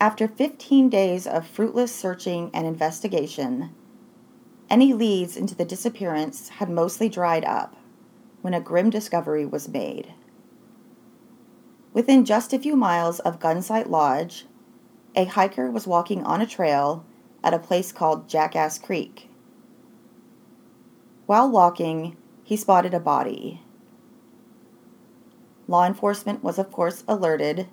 After 0.00 0.26
15 0.26 0.88
days 0.88 1.28
of 1.28 1.46
fruitless 1.46 1.94
searching 1.94 2.50
and 2.52 2.66
investigation, 2.66 3.72
any 4.68 4.92
leads 4.92 5.36
into 5.36 5.54
the 5.54 5.64
disappearance 5.64 6.48
had 6.48 6.68
mostly 6.68 7.08
dried 7.08 7.44
up 7.44 7.76
when 8.42 8.52
a 8.52 8.60
grim 8.60 8.90
discovery 8.90 9.46
was 9.46 9.68
made. 9.68 10.12
Within 11.92 12.24
just 12.24 12.52
a 12.52 12.58
few 12.58 12.74
miles 12.74 13.20
of 13.20 13.38
Gunsight 13.38 13.88
Lodge, 13.88 14.46
a 15.16 15.24
hiker 15.24 15.70
was 15.70 15.86
walking 15.86 16.22
on 16.24 16.42
a 16.42 16.46
trail 16.46 17.04
at 17.42 17.54
a 17.54 17.58
place 17.58 17.90
called 17.90 18.28
Jackass 18.28 18.78
Creek. 18.78 19.30
While 21.24 21.50
walking, 21.50 22.16
he 22.44 22.56
spotted 22.56 22.92
a 22.92 23.00
body. 23.00 23.62
Law 25.66 25.86
enforcement 25.86 26.44
was, 26.44 26.58
of 26.58 26.70
course, 26.70 27.02
alerted, 27.08 27.66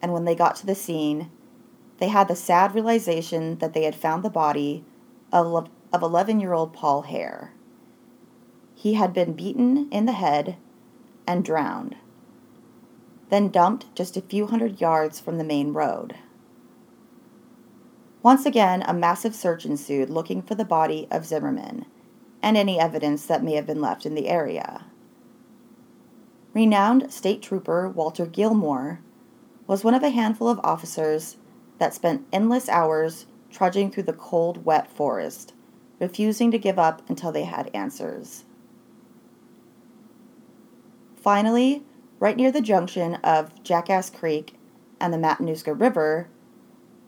and 0.00 0.12
when 0.12 0.24
they 0.24 0.36
got 0.36 0.54
to 0.56 0.66
the 0.66 0.76
scene, 0.76 1.30
they 1.98 2.08
had 2.08 2.28
the 2.28 2.36
sad 2.36 2.74
realization 2.74 3.58
that 3.58 3.74
they 3.74 3.82
had 3.82 3.96
found 3.96 4.22
the 4.22 4.30
body 4.30 4.84
of 5.32 5.68
11 5.92 6.38
year 6.38 6.52
old 6.52 6.72
Paul 6.72 7.02
Hare. 7.02 7.52
He 8.76 8.94
had 8.94 9.12
been 9.12 9.32
beaten 9.32 9.88
in 9.90 10.06
the 10.06 10.12
head 10.12 10.56
and 11.26 11.44
drowned, 11.44 11.96
then 13.30 13.48
dumped 13.48 13.92
just 13.96 14.16
a 14.16 14.22
few 14.22 14.46
hundred 14.46 14.80
yards 14.80 15.18
from 15.18 15.36
the 15.36 15.44
main 15.44 15.72
road. 15.72 16.14
Once 18.22 18.44
again, 18.44 18.82
a 18.86 18.92
massive 18.92 19.34
search 19.34 19.64
ensued 19.64 20.10
looking 20.10 20.42
for 20.42 20.54
the 20.54 20.64
body 20.64 21.06
of 21.10 21.24
Zimmerman 21.24 21.86
and 22.42 22.56
any 22.56 22.78
evidence 22.78 23.26
that 23.26 23.44
may 23.44 23.54
have 23.54 23.66
been 23.66 23.80
left 23.80 24.04
in 24.04 24.14
the 24.14 24.28
area. 24.28 24.86
Renowned 26.52 27.12
State 27.12 27.42
Trooper 27.42 27.88
Walter 27.88 28.26
Gilmore 28.26 29.00
was 29.66 29.84
one 29.84 29.94
of 29.94 30.02
a 30.02 30.10
handful 30.10 30.48
of 30.48 30.60
officers 30.64 31.36
that 31.78 31.94
spent 31.94 32.26
endless 32.32 32.68
hours 32.68 33.26
trudging 33.50 33.90
through 33.90 34.02
the 34.04 34.12
cold, 34.12 34.64
wet 34.64 34.90
forest, 34.90 35.52
refusing 36.00 36.50
to 36.50 36.58
give 36.58 36.78
up 36.78 37.08
until 37.08 37.30
they 37.30 37.44
had 37.44 37.70
answers. 37.74 38.44
Finally, 41.16 41.82
right 42.18 42.36
near 42.36 42.50
the 42.50 42.60
junction 42.60 43.16
of 43.16 43.62
Jackass 43.62 44.10
Creek 44.10 44.54
and 45.00 45.12
the 45.12 45.18
Matanuska 45.18 45.78
River, 45.78 46.28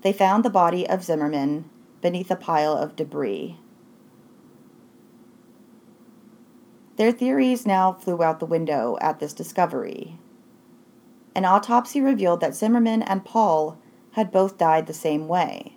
they 0.02 0.12
found 0.12 0.44
the 0.44 0.50
body 0.50 0.88
of 0.88 1.04
Zimmerman 1.04 1.68
beneath 2.00 2.30
a 2.30 2.36
pile 2.36 2.72
of 2.72 2.96
debris. 2.96 3.58
Their 6.96 7.12
theories 7.12 7.66
now 7.66 7.92
flew 7.92 8.22
out 8.22 8.40
the 8.40 8.46
window 8.46 8.98
at 9.00 9.20
this 9.20 9.32
discovery. 9.32 10.18
An 11.34 11.44
autopsy 11.44 12.00
revealed 12.00 12.40
that 12.40 12.54
Zimmerman 12.54 13.02
and 13.02 13.24
Paul 13.24 13.78
had 14.12 14.32
both 14.32 14.58
died 14.58 14.86
the 14.86 14.94
same 14.94 15.28
way 15.28 15.76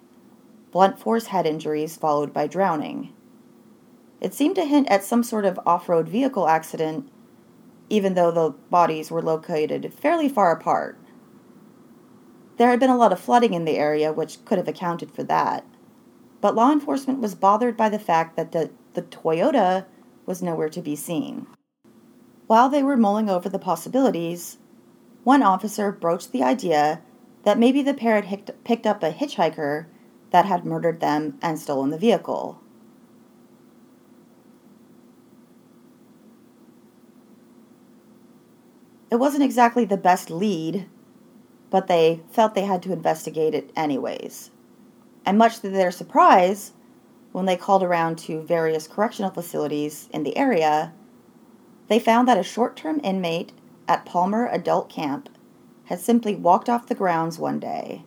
blunt 0.73 0.97
force 0.97 1.27
head 1.27 1.45
injuries 1.45 1.95
followed 1.95 2.33
by 2.33 2.47
drowning. 2.47 3.13
It 4.19 4.33
seemed 4.33 4.55
to 4.55 4.65
hint 4.65 4.89
at 4.89 5.03
some 5.03 5.21
sort 5.21 5.45
of 5.45 5.59
off 5.67 5.87
road 5.87 6.09
vehicle 6.09 6.47
accident, 6.47 7.09
even 7.89 8.15
though 8.15 8.31
the 8.31 8.55
bodies 8.71 9.11
were 9.11 9.21
located 9.21 9.93
fairly 9.93 10.27
far 10.27 10.51
apart. 10.51 10.97
There 12.57 12.69
had 12.69 12.79
been 12.79 12.89
a 12.89 12.97
lot 12.97 13.11
of 13.11 13.19
flooding 13.19 13.53
in 13.53 13.65
the 13.65 13.77
area, 13.77 14.13
which 14.13 14.43
could 14.45 14.57
have 14.57 14.67
accounted 14.67 15.11
for 15.11 15.23
that. 15.23 15.65
But 16.41 16.55
law 16.55 16.71
enforcement 16.71 17.19
was 17.19 17.35
bothered 17.35 17.75
by 17.75 17.89
the 17.89 17.99
fact 17.99 18.35
that 18.35 18.51
the, 18.51 18.69
the 18.93 19.01
Toyota 19.01 19.85
was 20.25 20.43
nowhere 20.43 20.69
to 20.69 20.81
be 20.81 20.95
seen. 20.95 21.47
While 22.47 22.69
they 22.69 22.83
were 22.83 22.97
mulling 22.97 23.29
over 23.29 23.49
the 23.49 23.59
possibilities, 23.59 24.57
one 25.23 25.41
officer 25.41 25.91
broached 25.91 26.31
the 26.31 26.43
idea 26.43 27.01
that 27.43 27.57
maybe 27.57 27.81
the 27.81 27.93
pair 27.93 28.21
had 28.21 28.53
picked 28.63 28.85
up 28.85 29.01
a 29.01 29.11
hitchhiker 29.11 29.87
that 30.31 30.45
had 30.45 30.65
murdered 30.65 30.99
them 30.99 31.37
and 31.41 31.57
stolen 31.57 31.89
the 31.89 31.97
vehicle. 31.97 32.59
It 39.09 39.17
wasn't 39.17 39.43
exactly 39.43 39.85
the 39.85 39.97
best 39.97 40.29
lead, 40.29 40.89
but 41.73 41.87
they 41.87 42.21
felt 42.29 42.53
they 42.53 42.65
had 42.65 42.83
to 42.83 42.93
investigate 42.93 43.55
it 43.55 43.71
anyways. 43.75 44.51
And 45.25 45.39
much 45.39 45.59
to 45.61 45.69
their 45.69 45.89
surprise, 45.89 46.73
when 47.31 47.47
they 47.47 47.57
called 47.57 47.81
around 47.81 48.19
to 48.19 48.43
various 48.43 48.87
correctional 48.87 49.31
facilities 49.31 50.07
in 50.13 50.21
the 50.21 50.37
area, 50.37 50.93
they 51.87 51.97
found 51.97 52.27
that 52.27 52.37
a 52.37 52.43
short 52.43 52.75
term 52.75 53.01
inmate 53.03 53.53
at 53.87 54.05
Palmer 54.05 54.47
Adult 54.51 54.87
Camp 54.87 55.29
had 55.85 55.99
simply 55.99 56.35
walked 56.35 56.69
off 56.69 56.85
the 56.85 56.93
grounds 56.93 57.39
one 57.39 57.59
day, 57.59 58.03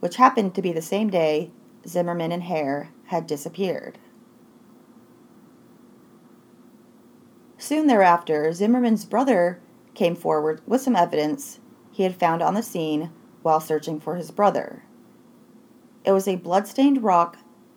which 0.00 0.16
happened 0.16 0.54
to 0.54 0.60
be 0.60 0.70
the 0.70 0.82
same 0.82 1.08
day 1.08 1.50
Zimmerman 1.88 2.30
and 2.30 2.42
Hare 2.42 2.90
had 3.06 3.26
disappeared. 3.26 3.98
Soon 7.56 7.86
thereafter, 7.86 8.52
Zimmerman's 8.52 9.06
brother 9.06 9.60
came 9.94 10.14
forward 10.14 10.60
with 10.66 10.82
some 10.82 10.94
evidence 10.94 11.58
he 11.92 12.02
had 12.02 12.16
found 12.16 12.42
on 12.42 12.54
the 12.54 12.62
scene 12.62 13.10
while 13.42 13.60
searching 13.60 14.00
for 14.00 14.16
his 14.16 14.30
brother. 14.30 14.82
It 16.04 16.12
was 16.12 16.26
a 16.26 16.36
bloodstained 16.36 17.04
rock 17.04 17.36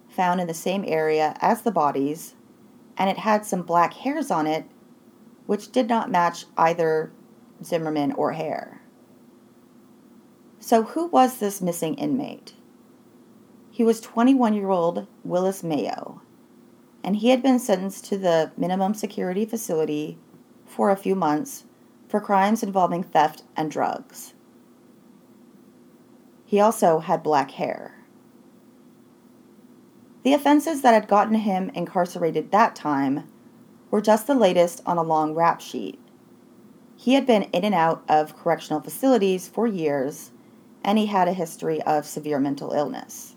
found 0.10 0.39
in 0.39 0.48
the 0.48 0.53
same 0.53 0.86
area 0.88 1.36
as 1.41 1.62
the 1.62 1.72
bodies, 1.72 2.34
and 2.98 3.10
it 3.10 3.19
had 3.19 3.45
some 3.45 3.62
black 3.62 3.93
hairs 3.93 4.31
on 4.31 4.48
it, 4.48 4.65
which 5.45 5.72
did 5.72 5.89
not 5.89 6.10
match 6.10 6.45
either 6.57 7.12
Zimmerman 7.63 8.13
or 8.13 8.31
Hare. 8.31 8.81
So, 10.60 10.84
who 10.84 11.07
was 11.07 11.38
this 11.38 11.62
missing 11.62 11.95
inmate? 11.95 12.53
He 13.69 13.84
was 13.84 14.00
21 14.00 14.53
year 14.53 14.69
old 14.69 15.05
Willis 15.24 15.63
Mayo, 15.63 16.22
and 17.03 17.17
he 17.17 17.29
had 17.29 17.43
been 17.43 17.60
sentenced 17.60 18.05
to 18.05 18.17
the 18.17 18.51
minimum 18.57 18.93
security 18.93 19.45
facility 19.45 20.17
for 20.65 20.89
a 20.89 20.95
few 20.95 21.13
months 21.13 21.65
for 22.15 22.22
crimes 22.22 22.63
involving 22.63 23.03
theft 23.03 23.43
and 23.57 23.69
drugs. 23.69 24.34
He 26.45 26.62
also 26.62 27.00
had 27.00 27.22
black 27.22 27.51
hair. 27.51 28.05
The 30.24 30.31
offenses 30.31 30.81
that 30.81 30.93
had 30.93 31.10
gotten 31.10 31.36
him 31.36 31.69
incarcerated 31.74 32.51
that 32.51 32.74
time 32.74 33.27
were 33.91 34.00
just 34.00 34.27
the 34.27 34.34
latest 34.34 34.81
on 34.86 34.98
a 34.98 35.03
long 35.03 35.36
rap 35.36 35.60
sheet. 35.60 36.00
He 36.95 37.15
had 37.15 37.27
been 37.27 37.43
in 37.51 37.65
and 37.65 37.75
out 37.75 38.01
of 38.07 38.38
correctional 38.38 38.79
facilities 38.79 39.50
for 39.50 39.67
years, 39.67 40.31
and 40.86 40.98
he 40.98 41.07
had 41.07 41.27
a 41.27 41.34
history 41.34 41.81
of 41.81 42.05
severe 42.05 42.39
mental 42.39 42.72
illness. 42.72 43.36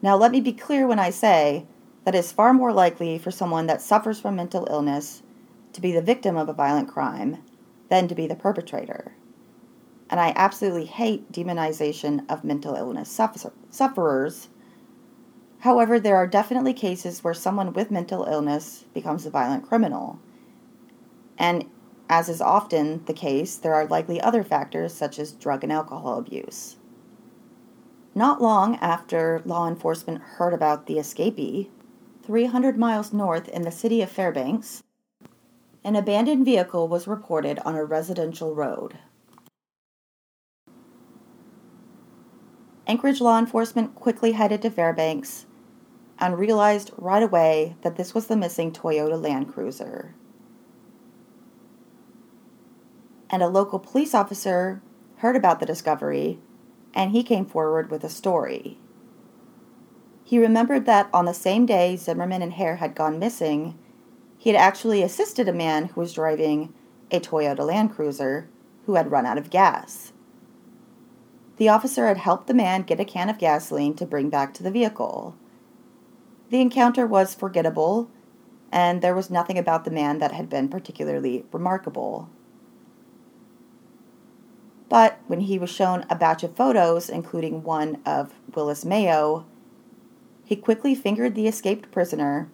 Now, 0.00 0.16
let 0.16 0.30
me 0.30 0.40
be 0.40 0.52
clear 0.52 0.86
when 0.86 1.00
I 1.00 1.10
say 1.10 1.66
that 2.04 2.14
it's 2.14 2.30
far 2.30 2.54
more 2.54 2.72
likely 2.72 3.18
for 3.18 3.32
someone 3.32 3.66
that 3.66 3.82
suffers 3.82 4.20
from 4.20 4.36
mental 4.36 4.68
illness 4.70 5.23
to 5.74 5.80
be 5.80 5.92
the 5.92 6.02
victim 6.02 6.36
of 6.36 6.48
a 6.48 6.54
violent 6.54 6.88
crime 6.88 7.44
than 7.90 8.08
to 8.08 8.14
be 8.14 8.26
the 8.26 8.34
perpetrator. 8.34 9.14
And 10.08 10.20
I 10.20 10.32
absolutely 10.36 10.86
hate 10.86 11.30
demonization 11.32 12.28
of 12.30 12.44
mental 12.44 12.74
illness 12.74 13.10
suffer- 13.10 13.52
sufferers. 13.70 14.48
However, 15.60 15.98
there 15.98 16.16
are 16.16 16.26
definitely 16.26 16.72
cases 16.74 17.22
where 17.22 17.34
someone 17.34 17.72
with 17.72 17.90
mental 17.90 18.24
illness 18.24 18.84
becomes 18.94 19.26
a 19.26 19.30
violent 19.30 19.66
criminal. 19.66 20.18
And 21.38 21.68
as 22.08 22.28
is 22.28 22.40
often 22.40 23.04
the 23.06 23.14
case, 23.14 23.56
there 23.56 23.74
are 23.74 23.86
likely 23.86 24.20
other 24.20 24.44
factors 24.44 24.92
such 24.92 25.18
as 25.18 25.32
drug 25.32 25.64
and 25.64 25.72
alcohol 25.72 26.18
abuse. 26.18 26.76
Not 28.14 28.40
long 28.40 28.76
after 28.76 29.42
law 29.44 29.66
enforcement 29.66 30.20
heard 30.22 30.54
about 30.54 30.86
the 30.86 30.96
escapee, 30.96 31.68
300 32.22 32.78
miles 32.78 33.12
north 33.12 33.48
in 33.48 33.62
the 33.62 33.72
city 33.72 34.00
of 34.02 34.10
Fairbanks, 34.10 34.82
an 35.84 35.94
abandoned 35.94 36.44
vehicle 36.44 36.88
was 36.88 37.06
reported 37.06 37.58
on 37.60 37.74
a 37.74 37.84
residential 37.84 38.54
road. 38.54 38.98
Anchorage 42.86 43.20
law 43.20 43.38
enforcement 43.38 43.94
quickly 43.94 44.32
headed 44.32 44.62
to 44.62 44.70
Fairbanks 44.70 45.46
and 46.18 46.38
realized 46.38 46.90
right 46.96 47.22
away 47.22 47.76
that 47.82 47.96
this 47.96 48.14
was 48.14 48.26
the 48.26 48.36
missing 48.36 48.72
Toyota 48.72 49.20
Land 49.20 49.52
Cruiser. 49.52 50.14
And 53.28 53.42
a 53.42 53.48
local 53.48 53.78
police 53.78 54.14
officer 54.14 54.80
heard 55.16 55.36
about 55.36 55.60
the 55.60 55.66
discovery 55.66 56.38
and 56.94 57.10
he 57.10 57.22
came 57.22 57.44
forward 57.44 57.90
with 57.90 58.04
a 58.04 58.08
story. 58.08 58.78
He 60.22 60.38
remembered 60.38 60.86
that 60.86 61.08
on 61.12 61.24
the 61.26 61.34
same 61.34 61.66
day 61.66 61.96
Zimmerman 61.96 62.42
and 62.42 62.54
Hare 62.54 62.76
had 62.76 62.94
gone 62.94 63.18
missing, 63.18 63.78
he 64.44 64.50
had 64.50 64.60
actually 64.60 65.02
assisted 65.02 65.48
a 65.48 65.54
man 65.54 65.86
who 65.86 66.02
was 66.02 66.12
driving 66.12 66.74
a 67.10 67.18
Toyota 67.18 67.60
Land 67.60 67.94
Cruiser 67.94 68.46
who 68.84 68.96
had 68.96 69.10
run 69.10 69.24
out 69.24 69.38
of 69.38 69.48
gas. 69.48 70.12
The 71.56 71.70
officer 71.70 72.08
had 72.08 72.18
helped 72.18 72.46
the 72.46 72.52
man 72.52 72.82
get 72.82 73.00
a 73.00 73.06
can 73.06 73.30
of 73.30 73.38
gasoline 73.38 73.94
to 73.94 74.04
bring 74.04 74.28
back 74.28 74.52
to 74.52 74.62
the 74.62 74.70
vehicle. 74.70 75.34
The 76.50 76.60
encounter 76.60 77.06
was 77.06 77.34
forgettable, 77.34 78.10
and 78.70 79.00
there 79.00 79.14
was 79.14 79.30
nothing 79.30 79.56
about 79.56 79.86
the 79.86 79.90
man 79.90 80.18
that 80.18 80.32
had 80.32 80.50
been 80.50 80.68
particularly 80.68 81.46
remarkable. 81.50 82.28
But 84.90 85.20
when 85.26 85.40
he 85.40 85.58
was 85.58 85.70
shown 85.70 86.04
a 86.10 86.16
batch 86.16 86.42
of 86.42 86.54
photos, 86.54 87.08
including 87.08 87.62
one 87.62 88.02
of 88.04 88.34
Willis 88.54 88.84
Mayo, 88.84 89.46
he 90.44 90.54
quickly 90.54 90.94
fingered 90.94 91.34
the 91.34 91.48
escaped 91.48 91.90
prisoner 91.90 92.50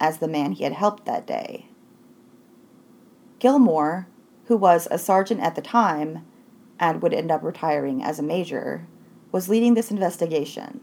as 0.00 0.18
the 0.18 0.28
man 0.28 0.52
he 0.52 0.64
had 0.64 0.72
helped 0.72 1.04
that 1.04 1.26
day. 1.26 1.68
Gilmore, 3.38 4.08
who 4.46 4.56
was 4.56 4.88
a 4.90 4.98
sergeant 4.98 5.40
at 5.40 5.54
the 5.54 5.62
time 5.62 6.26
and 6.78 7.02
would 7.02 7.14
end 7.14 7.30
up 7.30 7.42
retiring 7.42 8.02
as 8.02 8.18
a 8.18 8.22
major, 8.22 8.86
was 9.32 9.48
leading 9.48 9.74
this 9.74 9.90
investigation. 9.90 10.80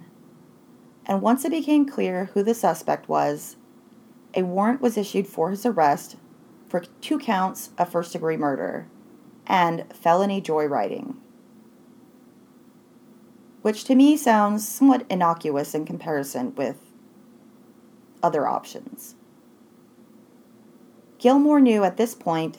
And 1.06 1.22
once 1.22 1.46
it 1.46 1.52
became 1.52 1.86
clear 1.86 2.26
who 2.34 2.44
the 2.44 2.54
suspect 2.54 3.10
was, 3.10 3.58
a 4.34 4.44
warrant 4.44 4.82
was 4.82 4.98
issued 4.98 5.28
for 5.28 5.50
his 5.50 5.66
arrest 5.66 6.18
for 6.68 6.82
two 7.02 7.20
counts 7.20 7.70
of 7.78 7.90
first 7.90 8.14
degree 8.14 8.38
murder 8.38 8.88
and 9.46 9.86
felony 9.94 10.42
joyriding 10.42 11.18
which 13.64 13.86
to 13.86 13.96
me 13.96 14.16
sounds 14.16 14.68
somewhat 14.68 15.06
innocuous 15.10 15.74
in 15.74 15.86
comparison 15.86 16.54
with 16.56 16.93
other 18.24 18.48
options. 18.48 19.16
Gilmore 21.20 21.60
knew 21.60 21.84
at 21.84 21.98
this 21.98 22.16
point 22.16 22.58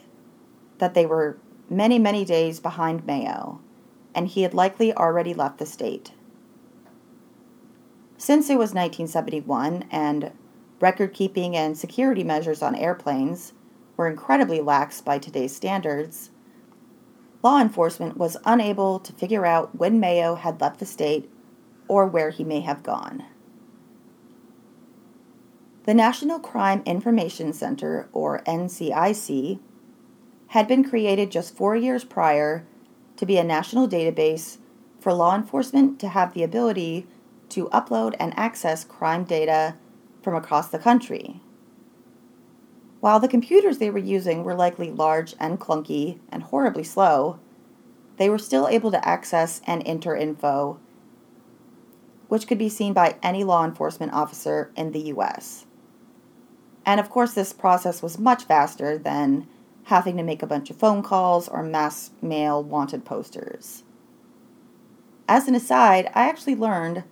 that 0.78 0.94
they 0.94 1.04
were 1.04 1.38
many, 1.68 1.98
many 1.98 2.24
days 2.24 2.60
behind 2.60 3.06
Mayo, 3.06 3.60
and 4.14 4.28
he 4.28 4.42
had 4.42 4.54
likely 4.54 4.94
already 4.94 5.34
left 5.34 5.58
the 5.58 5.66
state. 5.66 6.12
Since 8.16 8.48
it 8.48 8.58
was 8.58 8.70
1971 8.70 9.86
and 9.90 10.30
record 10.80 11.12
keeping 11.12 11.56
and 11.56 11.76
security 11.76 12.24
measures 12.24 12.62
on 12.62 12.74
airplanes 12.74 13.52
were 13.96 14.08
incredibly 14.08 14.60
lax 14.60 15.00
by 15.00 15.18
today's 15.18 15.54
standards, 15.54 16.30
law 17.42 17.60
enforcement 17.60 18.16
was 18.16 18.36
unable 18.44 18.98
to 18.98 19.12
figure 19.12 19.44
out 19.44 19.76
when 19.76 20.00
Mayo 20.00 20.36
had 20.36 20.60
left 20.60 20.80
the 20.80 20.86
state 20.86 21.30
or 21.86 22.06
where 22.06 22.30
he 22.30 22.44
may 22.44 22.60
have 22.60 22.82
gone. 22.82 23.24
The 25.84 25.92
National 25.92 26.38
Crime 26.38 26.82
Information 26.86 27.52
Center, 27.52 28.08
or 28.14 28.40
NCIC, 28.46 29.58
had 30.46 30.66
been 30.66 30.82
created 30.82 31.30
just 31.30 31.54
four 31.54 31.76
years 31.76 32.04
prior 32.04 32.64
to 33.18 33.26
be 33.26 33.36
a 33.36 33.44
national 33.44 33.86
database 33.86 34.56
for 34.98 35.12
law 35.12 35.34
enforcement 35.34 36.00
to 36.00 36.08
have 36.08 36.32
the 36.32 36.42
ability 36.42 37.06
to 37.50 37.68
upload 37.68 38.14
and 38.18 38.32
access 38.34 38.82
crime 38.82 39.24
data 39.24 39.74
from 40.22 40.34
across 40.34 40.68
the 40.68 40.78
country. 40.78 41.42
While 43.00 43.20
the 43.20 43.28
computers 43.28 43.76
they 43.76 43.90
were 43.90 43.98
using 43.98 44.42
were 44.42 44.54
likely 44.54 44.90
large 44.90 45.34
and 45.38 45.60
clunky 45.60 46.18
and 46.32 46.44
horribly 46.44 46.84
slow, 46.84 47.38
they 48.16 48.30
were 48.30 48.38
still 48.38 48.68
able 48.68 48.90
to 48.90 49.06
access 49.06 49.60
and 49.66 49.82
enter 49.84 50.16
info, 50.16 50.80
which 52.28 52.46
could 52.46 52.56
be 52.56 52.70
seen 52.70 52.94
by 52.94 53.16
any 53.22 53.44
law 53.44 53.66
enforcement 53.66 54.14
officer 54.14 54.72
in 54.76 54.92
the 54.92 55.12
US. 55.12 55.66
And 56.86 57.00
of 57.00 57.10
course, 57.10 57.32
this 57.32 57.52
process 57.52 58.02
was 58.02 58.18
much 58.18 58.44
faster 58.44 58.98
than 58.98 59.46
having 59.84 60.16
to 60.16 60.22
make 60.22 60.42
a 60.42 60.46
bunch 60.46 60.70
of 60.70 60.76
phone 60.76 61.02
calls 61.02 61.48
or 61.48 61.62
mass 61.62 62.10
mail 62.22 62.62
wanted 62.62 63.04
posters. 63.04 63.82
As 65.28 65.48
an 65.48 65.54
aside, 65.54 66.10
I 66.14 66.28
actually 66.28 66.56
learned 66.56 67.04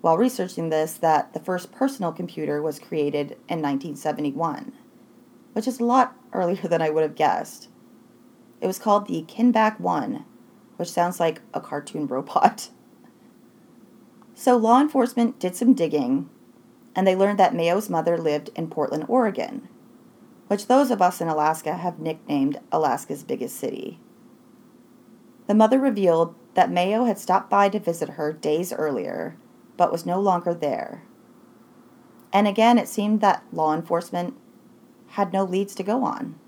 while 0.00 0.16
researching 0.16 0.70
this 0.70 0.94
that 0.94 1.32
the 1.32 1.40
first 1.40 1.72
personal 1.72 2.12
computer 2.12 2.62
was 2.62 2.78
created 2.78 3.32
in 3.48 3.60
1971 3.60 4.72
which 5.52 5.66
is 5.66 5.80
a 5.80 5.84
lot 5.84 6.16
earlier 6.32 6.68
than 6.68 6.82
I 6.82 6.90
would 6.90 7.02
have 7.02 7.14
guessed. 7.14 7.68
It 8.60 8.66
was 8.66 8.78
called 8.78 9.06
the 9.06 9.22
Kenbak 9.22 9.80
1, 9.80 10.24
which 10.76 10.90
sounds 10.90 11.18
like 11.18 11.40
a 11.54 11.60
cartoon 11.60 12.06
robot. 12.06 12.70
So 14.34 14.56
law 14.56 14.80
enforcement 14.80 15.38
did 15.38 15.54
some 15.54 15.74
digging, 15.74 16.30
and 17.00 17.06
they 17.06 17.16
learned 17.16 17.38
that 17.38 17.54
Mayo's 17.54 17.88
mother 17.88 18.18
lived 18.18 18.50
in 18.54 18.68
Portland, 18.68 19.06
Oregon, 19.08 19.66
which 20.48 20.66
those 20.66 20.90
of 20.90 21.00
us 21.00 21.22
in 21.22 21.28
Alaska 21.28 21.72
have 21.72 21.98
nicknamed 21.98 22.60
Alaska's 22.70 23.24
biggest 23.24 23.56
city. 23.56 23.98
The 25.46 25.54
mother 25.54 25.78
revealed 25.78 26.34
that 26.52 26.70
Mayo 26.70 27.04
had 27.06 27.18
stopped 27.18 27.48
by 27.48 27.70
to 27.70 27.78
visit 27.78 28.10
her 28.10 28.34
days 28.34 28.70
earlier, 28.70 29.34
but 29.78 29.90
was 29.90 30.04
no 30.04 30.20
longer 30.20 30.52
there. 30.52 31.02
And 32.34 32.46
again, 32.46 32.76
it 32.76 32.86
seemed 32.86 33.22
that 33.22 33.44
law 33.50 33.72
enforcement 33.72 34.34
had 35.12 35.32
no 35.32 35.42
leads 35.44 35.74
to 35.76 35.82
go 35.82 36.04
on. 36.04 36.38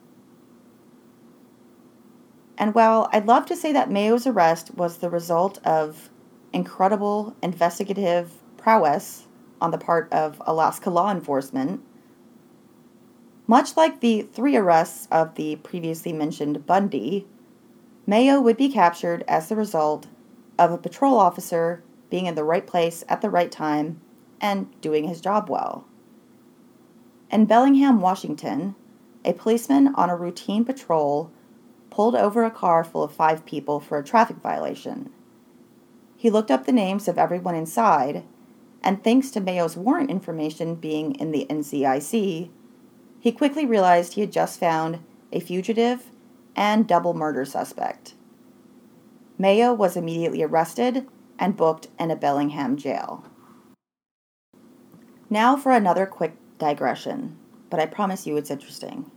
And 2.59 2.75
while 2.75 3.09
I'd 3.11 3.25
love 3.25 3.47
to 3.47 3.57
say 3.57 3.73
that 3.73 3.91
Mayo's 3.91 4.27
arrest 4.27 4.75
was 4.75 4.99
the 4.99 5.09
result 5.09 5.67
of 5.67 6.11
incredible 6.53 7.35
investigative 7.43 8.33
prowess 8.59 9.29
on 9.63 9.71
the 9.71 9.79
part 9.79 10.13
of 10.13 10.43
Alaska 10.45 10.91
law 10.91 11.11
enforcement, 11.11 11.81
much 13.47 13.77
like 13.77 14.01
the 14.01 14.23
three 14.23 14.57
arrests 14.57 15.07
of 15.11 15.37
the 15.37 15.57
previously 15.57 16.13
mentioned 16.13 16.67
Bundy, 16.67 17.27
Mayo 18.07 18.41
would 18.41 18.57
be 18.57 18.69
captured 18.69 19.25
as 19.29 19.49
the 19.49 19.57
result 19.57 20.09
of 20.59 20.73
a 20.73 20.79
patrol 20.79 21.17
officer 21.17 21.83
being 22.11 22.27
in 22.27 22.35
the 22.35 22.45
right 22.45 22.67
place 22.67 23.05
at 23.09 23.21
the 23.21 23.31
right 23.31 23.51
time 23.51 24.01
and 24.41 24.69
doing 24.81 25.05
his 25.05 25.21
job 25.21 25.49
well. 25.49 25.87
In 27.31 27.47
Bellingham, 27.47 28.01
Washington, 28.01 28.75
a 29.25 29.33
policeman 29.33 29.95
on 29.95 30.11
a 30.11 30.17
routine 30.17 30.65
patrol 30.65 31.31
pulled 31.89 32.17
over 32.17 32.45
a 32.45 32.51
car 32.51 32.83
full 32.83 33.05
of 33.05 33.13
five 33.13 33.47
people 33.47 33.79
for 33.79 33.99
a 33.99 34.05
traffic 34.05 34.37
violation. 34.39 35.11
He 36.17 36.31
looked 36.31 36.51
up 36.51 36.67
the 36.67 36.73
names 36.73 37.07
of 37.07 37.19
everyone 37.19 37.55
inside 37.55 38.25
and 38.83 39.03
thanks 39.03 39.31
to 39.31 39.41
Mayo's 39.41 39.77
warrant 39.77 40.11
information 40.11 40.75
being 40.75 41.15
in 41.15 41.31
the 41.33 41.47
NCIC, 41.49 42.51
he 43.21 43.33
quickly 43.33 43.65
realized 43.65 44.15
he 44.15 44.21
had 44.21 44.33
just 44.33 44.59
found 44.59 44.99
a 45.33 45.41
fugitive 45.41 46.11
and 46.57 46.87
double 46.87 47.15
murder 47.15 47.45
suspect. 47.45 48.15
Mayo 49.39 49.73
was 49.73 49.97
immediately 49.97 50.43
arrested 50.43 51.07
and 51.39 51.57
booked 51.57 51.89
in 51.99 52.11
a 52.11 52.17
Bellingham 52.17 52.77
jail. 52.77 53.25
Now 55.31 55.57
for 55.57 55.73
another 55.73 56.07
quick 56.07 56.35
digression, 56.59 57.39
but 57.71 57.81
I 57.81 57.87
promise 57.87 58.27
you 58.27 58.37
it's 58.37 58.51
interesting. 58.51 59.11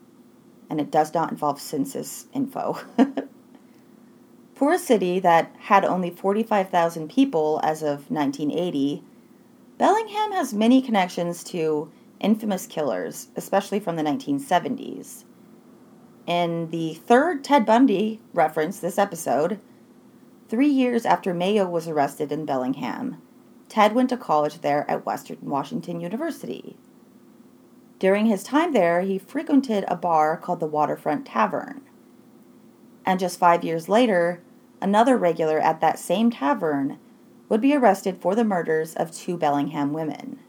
And 0.69 0.80
it 0.80 0.89
does 0.89 1.13
not 1.13 1.30
involve 1.30 1.60
census 1.60 2.25
info. 2.34 2.80
for 4.56 4.71
a 4.71 4.80
city 4.80 5.19
that 5.19 5.54
had 5.60 5.86
only 5.86 6.10
45,000 6.10 7.10
people 7.10 7.60
as 7.63 7.84
of 7.84 8.10
1980, 8.10 9.04
Bellingham 9.78 10.32
has 10.32 10.54
many 10.54 10.82
connections 10.82 11.44
to 11.46 11.92
infamous 12.20 12.66
killers, 12.66 13.28
especially 13.36 13.80
from 13.80 13.98
the 13.98 14.04
1970s. 14.04 15.26
In 16.26 16.70
the 16.70 16.94
third 16.94 17.44
Ted 17.44 17.66
Bundy 17.66 18.22
reference 18.34 18.80
this 18.80 18.98
episode, 18.98 19.60
three 20.48 20.70
years 20.70 21.06
after 21.06 21.34
Mayo 21.34 21.68
was 21.68 21.88
arrested 21.88 22.32
in 22.32 22.46
Bellingham, 22.46 23.22
Ted 23.68 23.94
went 23.94 24.10
to 24.10 24.18
college 24.18 24.62
there 24.62 24.90
at 24.90 25.06
Western 25.06 25.38
Washington 25.42 26.00
University. 26.00 26.78
During 28.00 28.28
his 28.28 28.44
time 28.44 28.74
there, 28.74 29.02
he 29.02 29.18
frequented 29.18 29.86
a 29.88 29.96
bar 29.96 30.38
called 30.38 30.60
the 30.60 30.68
Waterfront 30.68 31.26
Tavern. 31.26 31.82
And 33.06 33.20
just 33.20 33.40
five 33.40 33.64
years 33.64 33.90
later, 33.90 34.42
another 34.82 35.18
regular 35.18 35.60
at 35.60 35.82
that 35.82 36.00
same 36.00 36.32
tavern 36.32 36.98
would 37.50 37.62
be 37.62 37.76
arrested 37.76 38.18
for 38.20 38.36
the 38.36 38.44
murders 38.44 38.96
of 38.96 39.12
two 39.12 39.38
Bellingham 39.38 39.94
women. 39.94 40.40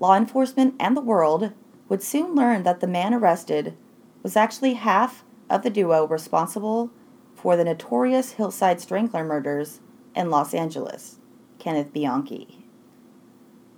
Law 0.00 0.16
enforcement 0.16 0.74
and 0.78 0.96
the 0.96 1.00
world 1.00 1.52
would 1.88 2.02
soon 2.02 2.34
learn 2.34 2.62
that 2.62 2.80
the 2.80 2.86
man 2.86 3.14
arrested 3.14 3.76
was 4.22 4.36
actually 4.36 4.74
half 4.74 5.24
of 5.48 5.62
the 5.62 5.70
duo 5.70 6.06
responsible 6.06 6.90
for 7.34 7.56
the 7.56 7.64
notorious 7.64 8.32
Hillside 8.32 8.80
Strangler 8.80 9.24
murders 9.24 9.80
in 10.14 10.30
Los 10.30 10.52
Angeles, 10.54 11.18
Kenneth 11.58 11.92
Bianchi. 11.92 12.64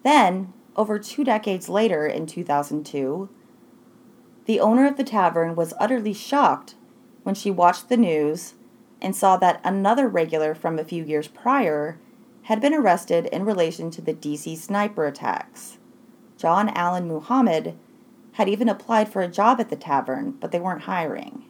Then, 0.03 0.53
over 0.77 0.99
two 0.99 1.25
decades 1.25 1.69
later 1.69 2.07
in 2.07 2.27
2002, 2.27 3.29
the 4.47 4.61
owner 4.61 4.87
of 4.87 4.97
the 4.97 5.05
tavern 5.05 5.55
was 5.55 5.75
utterly 5.79 6.15
shocked 6.15 6.75
when 7.23 7.35
she 7.35 7.51
watched 7.51 7.89
the 7.89 7.97
news 7.97 8.55
and 9.01 9.15
saw 9.15 9.37
that 9.37 9.61
another 9.65 10.09
regular 10.09 10.55
from 10.55 10.79
a 10.79 10.85
few 10.85 11.05
years 11.05 11.29
prior 11.29 11.99
had 12.43 12.61
been 12.61 12.75
arrested 12.75 13.27
in 13.27 13.45
relation 13.45 13.91
to 13.91 14.03
the 14.03 14.15
DC 14.15 14.57
sniper 14.57 15.07
attacks. 15.07 15.79
John 16.37 16.69
Allen 16.71 17.07
Muhammad 17.07 17.77
had 18.33 18.49
even 18.49 18.69
applied 18.69 19.09
for 19.09 19.23
a 19.23 19.29
job 19.29 19.61
at 19.61 19.69
the 19.69 19.77
tavern, 19.77 20.33
but 20.33 20.53
they 20.53 20.61
weren't 20.61 20.83
hiring. 20.83 21.45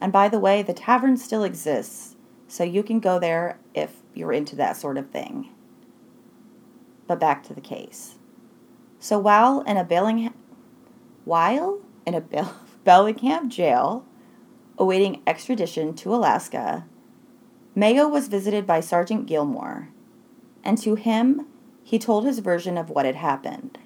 And 0.00 0.12
by 0.12 0.28
the 0.28 0.38
way, 0.38 0.62
the 0.62 0.72
tavern 0.72 1.16
still 1.16 1.42
exists, 1.42 2.14
so 2.46 2.62
you 2.62 2.82
can 2.82 3.00
go 3.00 3.18
there 3.18 3.58
if 3.74 3.96
you're 4.14 4.32
into 4.32 4.54
that 4.56 4.76
sort 4.76 4.96
of 4.96 5.10
thing. 5.10 5.50
But 7.06 7.18
back 7.18 7.42
to 7.44 7.54
the 7.54 7.60
case. 7.60 8.16
So 9.00 9.18
while 9.18 9.62
in 9.62 9.76
a 9.76 9.84
Bellingham, 9.84 10.34
while 11.24 11.80
in 12.06 12.14
a 12.14 12.20
Bellingham 12.84 13.50
jail, 13.50 14.04
awaiting 14.78 15.22
extradition 15.26 15.94
to 15.94 16.14
Alaska, 16.14 16.86
Mayo 17.74 18.08
was 18.08 18.28
visited 18.28 18.66
by 18.66 18.80
Sergeant 18.80 19.26
Gilmore, 19.26 19.90
and 20.64 20.78
to 20.78 20.94
him 20.94 21.46
he 21.82 21.98
told 21.98 22.24
his 22.24 22.38
version 22.38 22.78
of 22.78 22.90
what 22.90 23.04
had 23.04 23.16
happened. 23.16 23.78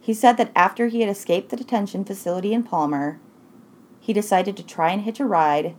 He 0.00 0.14
said 0.14 0.36
that 0.38 0.52
after 0.56 0.88
he 0.88 1.00
had 1.00 1.10
escaped 1.10 1.50
the 1.50 1.56
detention 1.56 2.04
facility 2.04 2.52
in 2.52 2.62
Palmer, 2.62 3.20
he 4.00 4.12
decided 4.12 4.56
to 4.56 4.64
try 4.64 4.90
and 4.90 5.02
hitch 5.02 5.20
a 5.20 5.26
ride, 5.26 5.76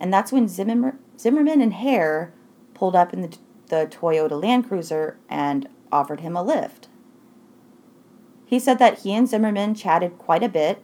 and 0.00 0.12
that's 0.12 0.32
when 0.32 0.48
Zimmer, 0.48 0.98
Zimmerman 1.18 1.60
and 1.60 1.74
Hare 1.74 2.32
pulled 2.72 2.94
up 2.94 3.12
in 3.12 3.22
the, 3.22 3.36
the 3.68 3.86
Toyota 3.86 4.40
Land 4.40 4.68
Cruiser 4.68 5.18
and 5.28 5.68
offered 5.90 6.20
him 6.20 6.36
a 6.36 6.42
lift. 6.42 6.88
He 8.46 8.58
said 8.58 8.78
that 8.78 9.00
he 9.00 9.12
and 9.12 9.28
Zimmerman 9.28 9.74
chatted 9.74 10.18
quite 10.18 10.42
a 10.42 10.48
bit 10.48 10.82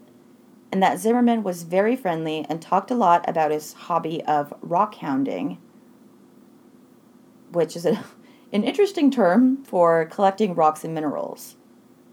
and 0.72 0.83
that 0.83 0.98
Zimmerman 0.98 1.42
was 1.42 1.64
very 1.64 1.96
friendly 1.96 2.46
and 2.48 2.62
talked 2.62 2.90
a 2.90 2.94
lot 2.94 3.28
about 3.28 3.50
his 3.50 3.72
hobby 3.72 4.22
of 4.24 4.54
rock 4.61 4.96
hounding, 4.96 5.59
which 7.52 7.74
is 7.76 7.85
a, 7.85 8.04
an 8.52 8.62
interesting 8.64 9.11
term 9.11 9.64
for 9.64 10.06
collecting 10.06 10.54
rocks 10.54 10.85
and 10.85 10.94
minerals, 10.94 11.56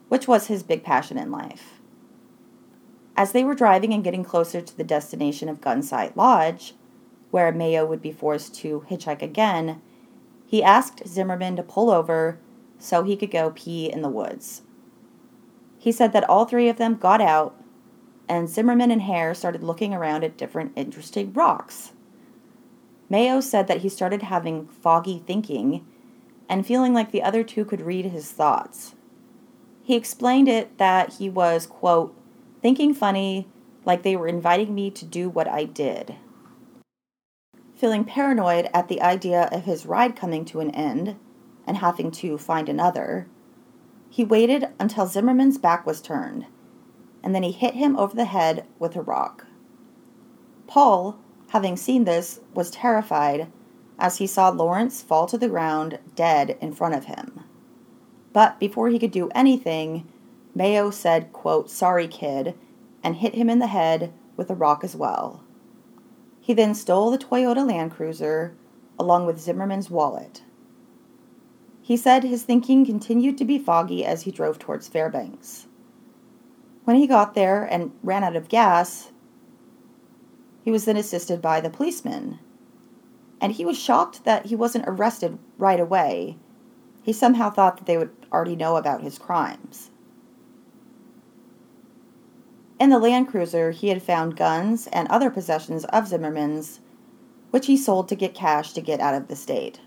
which 0.09 0.27
was 0.27 0.47
his 0.47 0.63
big 0.63 0.83
passion 0.83 1.17
in 1.17 1.31
life. 1.31 1.73
As 3.15 3.31
they 3.31 3.43
were 3.43 3.55
driving 3.55 3.93
and 3.93 4.03
getting 4.03 4.23
closer 4.23 4.61
to 4.61 4.77
the 4.77 4.83
destination 4.83 5.49
of 5.49 5.61
Gunsight 5.61 6.15
Lodge, 6.15 6.73
where 7.31 7.51
Mayo 7.51 7.85
would 7.85 8.01
be 8.01 8.11
forced 8.11 8.55
to 8.55 8.85
hitchhike 8.89 9.21
again, 9.21 9.81
he 10.45 10.63
asked 10.63 11.07
Zimmerman 11.07 11.55
to 11.57 11.63
pull 11.63 11.89
over 11.89 12.39
so 12.79 13.03
he 13.03 13.17
could 13.17 13.31
go 13.31 13.51
pee 13.53 13.91
in 13.91 14.01
the 14.01 14.09
woods. 14.09 14.61
He 15.77 15.91
said 15.91 16.13
that 16.13 16.27
all 16.29 16.45
three 16.45 16.69
of 16.69 16.77
them 16.77 16.95
got 16.95 17.21
out 17.21 17.55
and 18.29 18.49
Zimmerman 18.49 18.91
and 18.91 19.01
Hare 19.03 19.33
started 19.33 19.63
looking 19.63 19.93
around 19.93 20.23
at 20.23 20.37
different 20.37 20.73
interesting 20.75 21.33
rocks. 21.33 21.93
Mayo 23.09 23.39
said 23.39 23.67
that 23.67 23.81
he 23.81 23.89
started 23.89 24.23
having 24.23 24.67
foggy 24.67 25.19
thinking 25.25 25.85
and 26.49 26.65
feeling 26.65 26.93
like 26.93 27.11
the 27.11 27.23
other 27.23 27.43
two 27.43 27.63
could 27.63 27.81
read 27.81 28.05
his 28.05 28.31
thoughts. 28.31 28.95
He 29.83 29.95
explained 29.95 30.49
it 30.49 30.77
that 30.77 31.13
he 31.13 31.29
was, 31.29 31.65
quote, 31.65 32.15
thinking 32.61 32.93
funny, 32.93 33.47
like 33.85 34.03
they 34.03 34.17
were 34.17 34.27
inviting 34.27 34.75
me 34.75 34.91
to 34.91 35.05
do 35.05 35.29
what 35.29 35.47
I 35.47 35.63
did. 35.63 36.15
Feeling 37.75 38.03
paranoid 38.03 38.69
at 38.73 38.89
the 38.89 39.01
idea 39.01 39.47
of 39.51 39.63
his 39.63 39.85
ride 39.85 40.15
coming 40.15 40.43
to 40.45 40.59
an 40.59 40.71
end 40.71 41.15
and 41.65 41.77
having 41.77 42.11
to 42.11 42.37
find 42.37 42.67
another, 42.67 43.27
he 44.09 44.25
waited 44.25 44.69
until 44.79 45.05
Zimmerman's 45.05 45.57
back 45.57 45.85
was 45.85 46.01
turned 46.01 46.47
and 47.27 47.35
then 47.35 47.43
he 47.43 47.51
hit 47.51 47.73
him 47.73 47.97
over 47.97 48.15
the 48.15 48.23
head 48.23 48.65
with 48.79 48.95
a 48.95 49.01
rock. 49.01 49.45
Paul, 50.65 51.19
having 51.49 51.75
seen 51.75 52.05
this, 52.05 52.39
was 52.53 52.71
terrified 52.71 53.51
as 53.99 54.19
he 54.19 54.25
saw 54.25 54.47
Lawrence 54.47 55.01
fall 55.01 55.27
to 55.27 55.37
the 55.37 55.49
ground 55.49 55.99
dead 56.15 56.57
in 56.61 56.71
front 56.71 56.95
of 56.95 57.03
him. 57.03 57.43
But 58.31 58.61
before 58.61 58.87
he 58.87 58.97
could 58.97 59.11
do 59.11 59.29
anything, 59.35 60.07
Mayo 60.55 60.89
said, 60.89 61.33
quote, 61.33 61.69
Sorry, 61.69 62.07
kid, 62.07 62.57
and 63.03 63.17
hit 63.17 63.35
him 63.35 63.49
in 63.49 63.59
the 63.59 63.67
head 63.67 64.13
with 64.37 64.49
a 64.49 64.55
rock 64.55 64.85
as 64.85 64.95
well. 64.95 65.43
He 66.39 66.53
then 66.53 66.73
stole 66.73 67.11
the 67.11 67.17
Toyota 67.17 67.67
Land 67.67 67.91
Cruiser 67.91 68.55
along 68.97 69.25
with 69.25 69.41
Zimmerman's 69.41 69.89
wallet. 69.89 70.43
He 71.81 71.97
said 71.97 72.23
his 72.23 72.43
thinking 72.43 72.85
continued 72.85 73.37
to 73.37 73.43
be 73.43 73.59
foggy 73.59 74.05
as 74.05 74.21
he 74.21 74.31
drove 74.31 74.59
towards 74.59 74.87
Fairbanks. 74.87 75.66
When 76.87 76.95
he 76.95 77.05
got 77.05 77.33
there 77.33 77.65
and 77.65 77.91
ran 78.01 78.23
out 78.23 78.37
of 78.37 78.47
gas, 78.47 79.11
he 80.63 80.71
was 80.71 80.85
then 80.85 80.95
assisted 80.95 81.41
by 81.41 81.59
the 81.59 81.69
policeman. 81.69 82.39
And 83.41 83.51
he 83.51 83.65
was 83.65 83.77
shocked 83.77 84.23
that 84.23 84.45
he 84.45 84.55
wasn't 84.55 84.85
arrested 84.87 85.37
right 85.57 85.81
away. 85.81 86.37
He 87.03 87.11
somehow 87.11 87.49
thought 87.49 87.75
that 87.75 87.87
they 87.87 87.97
would 87.97 88.11
already 88.31 88.55
know 88.55 88.77
about 88.77 89.01
his 89.01 89.19
crimes. 89.19 89.91
In 92.79 92.89
the 92.89 92.99
Land 92.99 93.27
Cruiser, 93.27 93.71
he 93.71 93.89
had 93.89 94.01
found 94.01 94.37
guns 94.37 94.87
and 94.93 95.09
other 95.09 95.29
possessions 95.29 95.83
of 95.83 96.07
Zimmerman's, 96.07 96.79
which 97.51 97.65
he 97.65 97.75
sold 97.75 98.07
to 98.07 98.15
get 98.15 98.33
cash 98.33 98.71
to 98.71 98.79
get 98.79 99.01
out 99.01 99.13
of 99.13 99.27
the 99.27 99.35
state. 99.35 99.81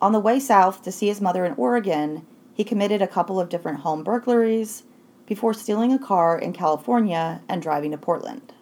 On 0.00 0.12
the 0.12 0.18
way 0.18 0.40
south 0.40 0.80
to 0.84 0.90
see 0.90 1.08
his 1.08 1.20
mother 1.20 1.44
in 1.44 1.52
Oregon, 1.58 2.26
he 2.54 2.64
committed 2.64 3.00
a 3.00 3.06
couple 3.06 3.40
of 3.40 3.48
different 3.48 3.80
home 3.80 4.04
burglaries 4.04 4.84
before 5.26 5.54
stealing 5.54 5.92
a 5.92 5.98
car 5.98 6.38
in 6.38 6.52
California 6.52 7.40
and 7.48 7.62
driving 7.62 7.90
to 7.92 7.98
Portland. 7.98 8.52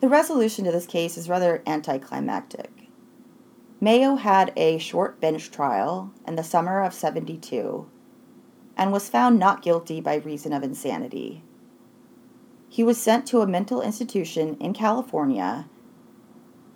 The 0.00 0.08
resolution 0.08 0.64
to 0.64 0.72
this 0.72 0.86
case 0.86 1.16
is 1.16 1.28
rather 1.28 1.62
anticlimactic. 1.66 2.70
Mayo 3.80 4.16
had 4.16 4.52
a 4.56 4.78
short 4.78 5.20
bench 5.20 5.50
trial 5.50 6.12
in 6.26 6.36
the 6.36 6.42
summer 6.42 6.82
of 6.82 6.94
72 6.94 7.88
and 8.76 8.92
was 8.92 9.08
found 9.08 9.38
not 9.38 9.62
guilty 9.62 10.00
by 10.00 10.16
reason 10.16 10.52
of 10.52 10.62
insanity. 10.62 11.42
He 12.68 12.84
was 12.84 13.00
sent 13.00 13.26
to 13.26 13.40
a 13.40 13.46
mental 13.46 13.80
institution 13.80 14.56
in 14.60 14.72
California 14.72 15.68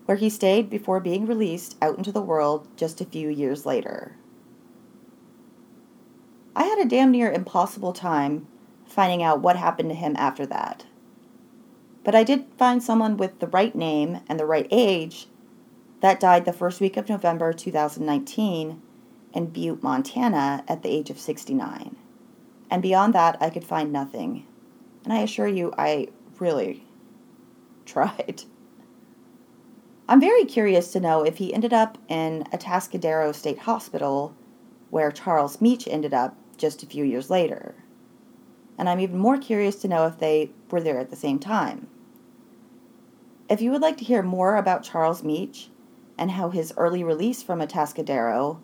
where 0.07 0.17
he 0.17 0.31
stayed 0.31 0.69
before 0.69 1.01
being 1.01 1.27
released 1.27 1.77
out 1.81 1.97
into 1.97 2.11
the 2.11 2.23
world 2.23 2.67
just 2.77 3.01
a 3.01 3.05
few 3.05 3.29
years 3.29 3.65
later. 3.65 4.17
I 6.55 6.65
had 6.65 6.79
a 6.79 6.89
damn 6.89 7.11
near 7.11 7.33
impossible 7.33 7.93
time 7.93 8.47
finding 8.87 9.23
out 9.23 9.41
what 9.41 9.57
happened 9.57 9.89
to 9.89 9.95
him 9.95 10.15
after 10.19 10.45
that. 10.47 10.85
But 12.05 12.15
I 12.15 12.25
did 12.25 12.47
find 12.59 12.83
someone 12.83 13.17
with 13.17 13.39
the 13.39 13.47
right 13.47 13.75
name 13.75 14.21
and 14.29 14.39
the 14.39 14.47
right 14.47 14.67
age 14.71 15.29
that 16.01 16.21
died 16.21 16.45
the 16.45 16.53
first 16.53 16.81
week 16.81 16.97
of 16.97 17.09
November 17.09 17.53
2019 17.53 18.83
in 19.33 19.47
Butte, 19.47 19.83
Montana, 19.83 20.65
at 20.69 20.83
the 20.83 20.91
age 20.91 21.11
of 21.11 21.19
69. 21.19 21.97
And 22.71 22.83
beyond 22.83 23.15
that, 23.15 23.39
I 23.41 23.51
could 23.51 23.65
find 23.65 23.93
nothing. 23.93 24.47
And 25.05 25.13
I 25.13 25.21
assure 25.21 25.49
you, 25.49 25.73
I 25.79 26.09
really 26.39 26.85
tried. 27.87 28.43
I'm 30.09 30.21
very 30.21 30.45
curious 30.45 30.93
to 30.93 31.01
know 31.01 31.23
if 31.23 31.39
he 31.39 31.55
ended 31.55 31.73
up 31.73 31.97
in 32.09 32.45
Atascadero 32.53 33.35
State 33.35 33.61
Hospital, 33.61 34.35
where 34.91 35.13
Charles 35.13 35.59
Meach 35.59 35.89
ended 35.91 36.13
up 36.13 36.37
just 36.63 36.83
a 36.83 36.87
few 36.87 37.05
years 37.05 37.29
later. 37.29 37.75
And 38.79 38.89
I'm 38.89 39.01
even 39.01 39.19
more 39.19 39.37
curious 39.37 39.77
to 39.83 39.89
know 39.89 40.07
if 40.07 40.19
they 40.19 40.53
were 40.71 40.81
there 40.81 40.99
at 40.99 41.11
the 41.11 41.17
same 41.17 41.39
time. 41.39 41.89
If 43.51 43.61
you 43.61 43.71
would 43.73 43.83
like 43.83 43.99
to 43.99 44.05
hear 44.05 44.23
more 44.23 44.57
about 44.57 44.85
Charles 44.85 45.23
Meach 45.23 45.69
and 46.17 46.31
how 46.31 46.49
his 46.49 46.73
early 46.79 47.05
release 47.05 47.43
from 47.43 47.61
Atascadero 47.61 48.61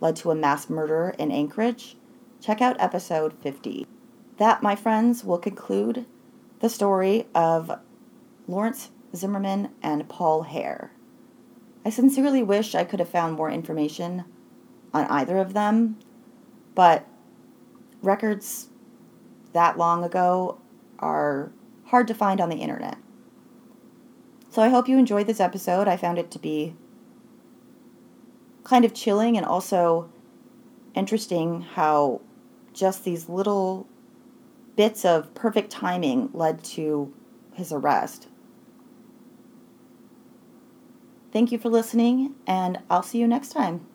led 0.00 0.16
to 0.16 0.30
a 0.30 0.34
mass 0.34 0.68
murder 0.68 1.14
in 1.18 1.30
Anchorage, 1.30 1.96
check 2.40 2.60
out 2.60 2.80
episode 2.80 3.34
50. 3.34 3.86
That, 4.38 4.62
my 4.62 4.74
friends, 4.74 5.22
will 5.22 5.38
conclude 5.38 6.06
the 6.60 6.70
story 6.70 7.26
of 7.34 7.78
Lawrence 8.48 8.90
Zimmerman 9.14 9.68
and 9.82 10.08
Paul 10.08 10.42
Hare. 10.42 10.90
I 11.84 11.90
sincerely 11.90 12.42
wish 12.42 12.74
I 12.74 12.84
could 12.84 12.98
have 12.98 13.10
found 13.10 13.36
more 13.36 13.50
information 13.50 14.24
on 14.94 15.04
either 15.06 15.36
of 15.36 15.52
them, 15.52 15.98
but 16.74 17.06
records 18.02 18.68
that 19.52 19.78
long 19.78 20.04
ago 20.04 20.60
are 20.98 21.52
hard 21.86 22.08
to 22.08 22.14
find 22.14 22.40
on 22.40 22.48
the 22.48 22.56
internet. 22.56 22.98
So 24.50 24.60
I 24.62 24.68
hope 24.68 24.88
you 24.88 24.98
enjoyed 24.98 25.26
this 25.26 25.40
episode. 25.40 25.88
I 25.88 25.96
found 25.96 26.18
it 26.18 26.30
to 26.32 26.38
be 26.38 26.74
kind 28.64 28.84
of 28.84 28.94
chilling 28.94 29.36
and 29.36 29.46
also 29.46 30.10
interesting 30.94 31.62
how 31.62 32.20
just 32.72 33.04
these 33.04 33.28
little 33.28 33.86
bits 34.76 35.04
of 35.04 35.34
perfect 35.34 35.70
timing 35.70 36.30
led 36.32 36.62
to 36.64 37.12
his 37.54 37.72
arrest. 37.72 38.28
Thank 41.32 41.50
you 41.50 41.58
for 41.58 41.70
listening, 41.70 42.34
and 42.46 42.80
I'll 42.90 43.02
see 43.02 43.18
you 43.18 43.26
next 43.26 43.50
time. 43.50 43.86